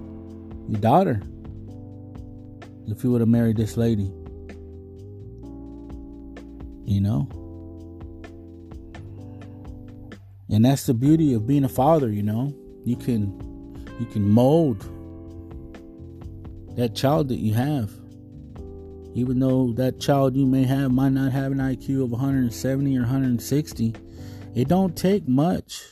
your 0.68 0.82
daughter. 0.82 1.22
If 2.88 3.04
you 3.04 3.12
would 3.12 3.22
have 3.22 3.30
married 3.30 3.56
this 3.56 3.78
lady. 3.78 4.12
You 6.86 7.02
know? 7.02 7.30
And 10.50 10.66
that's 10.66 10.86
the 10.86 10.94
beauty 10.94 11.34
of 11.34 11.48
being 11.48 11.64
a 11.64 11.70
father, 11.70 12.10
you 12.10 12.24
know. 12.24 12.54
You 12.84 12.98
can 12.98 13.86
you 14.00 14.06
can 14.06 14.28
mold 14.28 14.82
that 16.76 16.94
child 16.96 17.30
that 17.30 17.40
you 17.40 17.54
have. 17.54 17.92
Even 19.18 19.40
though 19.40 19.74
that 19.74 20.00
child 20.00 20.36
you 20.36 20.46
may 20.46 20.64
have 20.64 20.92
might 20.92 21.10
not 21.10 21.32
have 21.32 21.52
an 21.52 21.58
IQ 21.58 22.04
of 22.04 22.12
170 22.12 22.96
or 22.96 23.00
160, 23.02 23.96
it 24.54 24.68
don't 24.68 24.96
take 24.96 25.28
much. 25.28 25.86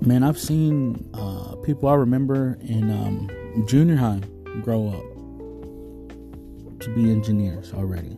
Man, 0.00 0.24
I've 0.24 0.40
seen 0.40 1.08
uh, 1.14 1.54
people 1.64 1.88
I 1.88 1.94
remember 1.94 2.58
in 2.62 2.90
um, 2.90 3.64
junior 3.68 3.94
high 3.94 4.22
grow 4.62 4.88
up 4.88 6.80
to 6.80 6.92
be 6.92 7.12
engineers 7.12 7.72
already. 7.72 8.16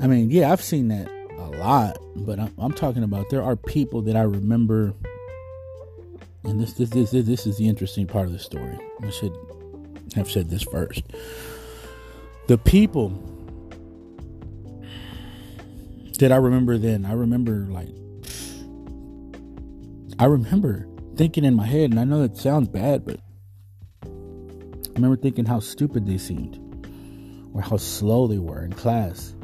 I 0.00 0.06
mean, 0.06 0.30
yeah, 0.30 0.52
I've 0.52 0.62
seen 0.62 0.86
that 0.88 1.23
lot, 1.58 1.98
but 2.16 2.38
I'm, 2.38 2.52
I'm, 2.58 2.72
talking 2.72 3.02
about 3.02 3.30
there 3.30 3.42
are 3.42 3.56
people 3.56 4.02
that 4.02 4.16
I 4.16 4.22
remember, 4.22 4.94
and 6.44 6.60
this, 6.60 6.74
this 6.74 6.90
this 6.90 7.10
this 7.10 7.46
is 7.46 7.56
the 7.58 7.68
interesting 7.68 8.06
part 8.06 8.26
of 8.26 8.32
the 8.32 8.38
story. 8.38 8.78
I 9.02 9.10
should 9.10 9.32
have 10.14 10.30
said 10.30 10.50
this 10.50 10.62
first. 10.62 11.02
The 12.46 12.58
people 12.58 13.10
that 16.18 16.32
I 16.32 16.36
remember 16.36 16.78
then, 16.78 17.04
I 17.04 17.12
remember 17.12 17.66
like, 17.70 17.88
I 20.18 20.26
remember 20.26 20.86
thinking 21.16 21.44
in 21.44 21.54
my 21.54 21.66
head, 21.66 21.90
and 21.90 22.00
I 22.00 22.04
know 22.04 22.20
that 22.22 22.36
sounds 22.36 22.68
bad, 22.68 23.04
but 23.04 23.20
I 24.04 24.08
remember 24.94 25.16
thinking 25.16 25.46
how 25.46 25.60
stupid 25.60 26.06
they 26.06 26.18
seemed, 26.18 26.58
or 27.54 27.62
how 27.62 27.76
slow 27.76 28.26
they 28.26 28.38
were 28.38 28.64
in 28.64 28.72
class 28.72 29.34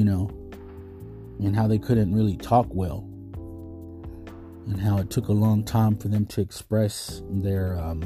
you 0.00 0.06
know, 0.06 0.30
and 1.40 1.54
how 1.54 1.66
they 1.66 1.78
couldn't 1.78 2.14
really 2.14 2.34
talk 2.34 2.66
well, 2.70 3.06
and 4.66 4.80
how 4.80 4.96
it 4.96 5.10
took 5.10 5.28
a 5.28 5.32
long 5.32 5.62
time 5.62 5.94
for 5.94 6.08
them 6.08 6.24
to 6.24 6.40
express 6.40 7.20
their 7.28 7.78
um, 7.78 8.00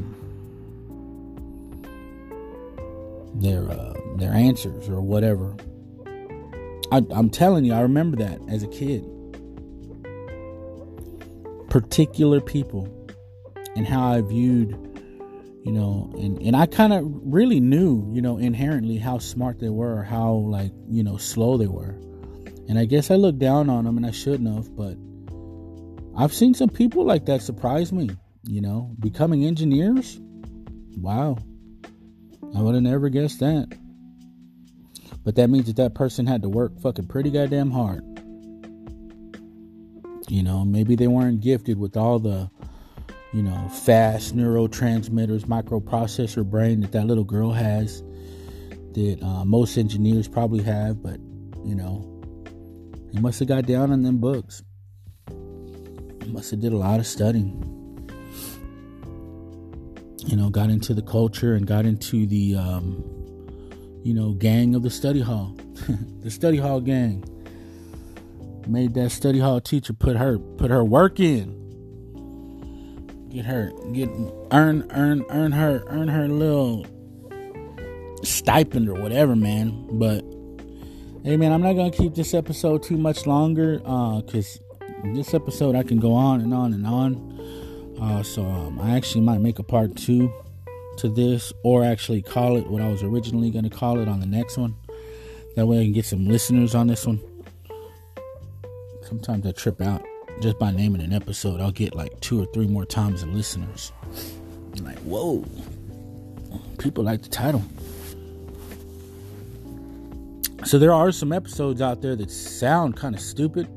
their 3.36 3.70
uh, 3.70 3.94
their 4.16 4.32
answers 4.32 4.88
or 4.88 5.00
whatever. 5.00 5.54
I, 6.90 7.06
I'm 7.12 7.30
telling 7.30 7.64
you, 7.64 7.72
I 7.72 7.82
remember 7.82 8.16
that 8.16 8.40
as 8.48 8.64
a 8.64 8.68
kid. 8.68 9.04
Particular 11.70 12.40
people, 12.40 12.88
and 13.76 13.86
how 13.86 14.10
I 14.10 14.20
viewed 14.20 14.93
you 15.64 15.72
know 15.72 16.12
and 16.18 16.40
and 16.42 16.54
i 16.54 16.66
kind 16.66 16.92
of 16.92 17.02
really 17.04 17.60
knew 17.60 18.10
you 18.12 18.20
know 18.20 18.38
inherently 18.38 18.98
how 18.98 19.18
smart 19.18 19.58
they 19.58 19.70
were 19.70 20.02
how 20.02 20.32
like 20.32 20.72
you 20.88 21.02
know 21.02 21.16
slow 21.16 21.56
they 21.56 21.66
were. 21.66 21.98
And 22.66 22.78
i 22.78 22.86
guess 22.86 23.10
i 23.10 23.14
looked 23.14 23.38
down 23.38 23.68
on 23.68 23.84
them 23.84 23.96
and 23.96 24.06
i 24.06 24.10
shouldn't 24.10 24.48
have 24.54 24.74
but 24.74 24.96
i've 26.16 26.32
seen 26.32 26.54
some 26.54 26.70
people 26.70 27.04
like 27.04 27.26
that 27.26 27.42
surprise 27.42 27.92
me 27.92 28.10
you 28.46 28.60
know. 28.60 28.94
Becoming 29.00 29.44
engineers? 29.44 30.20
Wow. 30.98 31.38
I 32.54 32.60
would 32.60 32.74
have 32.74 32.82
never 32.82 33.08
guessed 33.08 33.40
that. 33.40 33.76
But 35.24 35.36
that 35.36 35.48
means 35.48 35.66
that 35.66 35.76
that 35.76 35.94
person 35.94 36.26
had 36.26 36.42
to 36.42 36.48
work 36.48 36.78
fucking 36.80 37.06
pretty 37.06 37.30
goddamn 37.30 37.70
hard. 37.70 38.04
You 40.28 40.42
know 40.42 40.64
maybe 40.64 40.96
they 40.96 41.06
weren't 41.06 41.40
gifted 41.40 41.78
with 41.78 41.98
all 41.98 42.18
the 42.18 42.50
you 43.34 43.42
know, 43.42 43.68
fast 43.68 44.36
neurotransmitters, 44.36 45.46
microprocessor 45.46 46.48
brain 46.48 46.80
that 46.80 46.92
that 46.92 47.04
little 47.06 47.24
girl 47.24 47.50
has, 47.50 48.00
that 48.92 49.18
uh, 49.20 49.44
most 49.44 49.76
engineers 49.76 50.28
probably 50.28 50.62
have, 50.62 51.02
but, 51.02 51.18
you 51.64 51.74
know, 51.74 52.08
he 53.10 53.18
must 53.18 53.40
have 53.40 53.48
got 53.48 53.66
down 53.66 53.90
on 53.90 54.02
them 54.02 54.18
books. 54.18 54.62
He 55.28 56.30
must 56.30 56.52
have 56.52 56.60
did 56.60 56.72
a 56.72 56.76
lot 56.76 57.00
of 57.00 57.08
studying. 57.08 57.60
You 60.26 60.36
know, 60.36 60.48
got 60.48 60.70
into 60.70 60.94
the 60.94 61.02
culture 61.02 61.54
and 61.54 61.66
got 61.66 61.86
into 61.86 62.26
the, 62.26 62.54
um, 62.54 63.02
you 64.04 64.14
know, 64.14 64.34
gang 64.34 64.76
of 64.76 64.84
the 64.84 64.90
study 64.90 65.20
hall, 65.20 65.56
the 66.20 66.30
study 66.30 66.58
hall 66.58 66.80
gang. 66.80 67.24
Made 68.68 68.94
that 68.94 69.10
study 69.10 69.40
hall 69.40 69.60
teacher 69.60 69.92
put 69.92 70.16
her 70.16 70.38
put 70.38 70.70
her 70.70 70.84
work 70.84 71.20
in 71.20 71.63
get 73.34 73.44
her 73.44 73.72
get 73.92 74.08
earn 74.52 74.86
earn 74.92 75.24
earn 75.30 75.50
her 75.50 75.82
earn 75.88 76.06
her 76.06 76.28
little 76.28 76.86
stipend 78.22 78.88
or 78.88 78.94
whatever, 78.94 79.34
man. 79.34 79.86
But 79.98 80.24
hey, 81.24 81.36
man, 81.36 81.52
I'm 81.52 81.60
not 81.60 81.72
gonna 81.72 81.90
keep 81.90 82.14
this 82.14 82.32
episode 82.32 82.84
too 82.84 82.96
much 82.96 83.26
longer 83.26 83.82
uh, 83.84 84.20
because 84.20 84.60
uh, 84.80 85.12
this 85.14 85.34
episode 85.34 85.74
I 85.74 85.82
can 85.82 85.98
go 85.98 86.14
on 86.14 86.40
and 86.40 86.54
on 86.54 86.72
and 86.72 86.86
on. 86.86 87.98
Uh, 88.00 88.22
so 88.22 88.44
um, 88.44 88.80
I 88.80 88.96
actually 88.96 89.22
might 89.22 89.40
make 89.40 89.58
a 89.58 89.64
part 89.64 89.96
two 89.96 90.32
to 90.98 91.08
this, 91.08 91.52
or 91.64 91.84
actually 91.84 92.22
call 92.22 92.56
it 92.56 92.68
what 92.68 92.80
I 92.80 92.88
was 92.88 93.02
originally 93.02 93.50
gonna 93.50 93.68
call 93.68 93.98
it 93.98 94.06
on 94.06 94.20
the 94.20 94.26
next 94.26 94.56
one. 94.56 94.76
That 95.56 95.66
way 95.66 95.80
I 95.80 95.84
can 95.84 95.92
get 95.92 96.04
some 96.06 96.26
listeners 96.26 96.74
on 96.74 96.86
this 96.86 97.04
one. 97.04 97.20
Sometimes 99.02 99.44
I 99.44 99.52
trip 99.52 99.80
out 99.80 100.02
just 100.40 100.58
by 100.58 100.70
naming 100.70 101.00
an 101.00 101.12
episode, 101.12 101.60
I'll 101.60 101.70
get 101.70 101.94
like 101.94 102.18
two 102.20 102.42
or 102.42 102.46
three 102.46 102.66
more 102.66 102.84
times 102.84 103.22
of 103.22 103.30
listeners. 103.30 103.92
I'm 104.76 104.84
like, 104.84 104.98
whoa, 104.98 105.44
people 106.78 107.04
like 107.04 107.22
the 107.22 107.28
title. 107.28 107.62
So 110.64 110.78
there 110.78 110.92
are 110.92 111.12
some 111.12 111.32
episodes 111.32 111.82
out 111.82 112.00
there 112.00 112.16
that 112.16 112.30
sound 112.30 112.96
kind 112.96 113.14
of 113.14 113.20
stupid, 113.20 113.68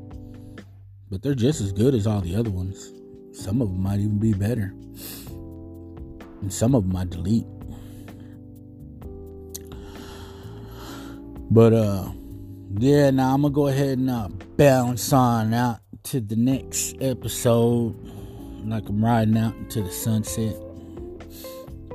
but 1.10 1.22
they're 1.22 1.34
just 1.34 1.60
as 1.60 1.72
good 1.72 1.94
as 1.94 2.06
all 2.06 2.20
the 2.20 2.34
other 2.34 2.50
ones. 2.50 2.92
Some 3.32 3.60
of 3.60 3.68
them 3.68 3.82
might 3.82 4.00
even 4.00 4.18
be 4.18 4.32
better. 4.32 4.74
And 6.40 6.52
some 6.52 6.74
of 6.74 6.84
them 6.86 6.96
I 6.96 7.04
delete. 7.04 7.46
But 11.50 11.72
uh 11.72 12.10
yeah, 12.78 13.10
now 13.10 13.34
I'm 13.34 13.42
gonna 13.42 13.54
go 13.54 13.68
ahead 13.68 13.98
and 13.98 14.10
uh, 14.10 14.28
bounce 14.56 15.12
on 15.12 15.54
out 15.54 15.80
to 16.10 16.20
the 16.20 16.36
next 16.36 16.96
episode. 17.02 17.94
Like 18.64 18.88
I'm 18.88 19.04
riding 19.04 19.36
out 19.36 19.54
into 19.56 19.82
the 19.82 19.90
sunset. 19.90 20.56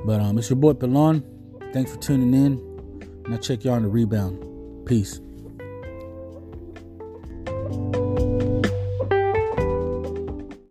But 0.04 0.20
um, 0.20 0.38
it's 0.38 0.50
your 0.50 0.56
boy 0.56 0.74
Pelon. 0.74 1.24
Thanks 1.72 1.92
for 1.92 1.98
tuning 1.98 2.32
in. 2.32 2.52
And 3.24 3.34
I'll 3.34 3.40
check 3.40 3.64
y'all 3.64 3.74
on 3.74 3.82
the 3.82 3.88
rebound. 3.88 4.86
Peace. 4.86 5.20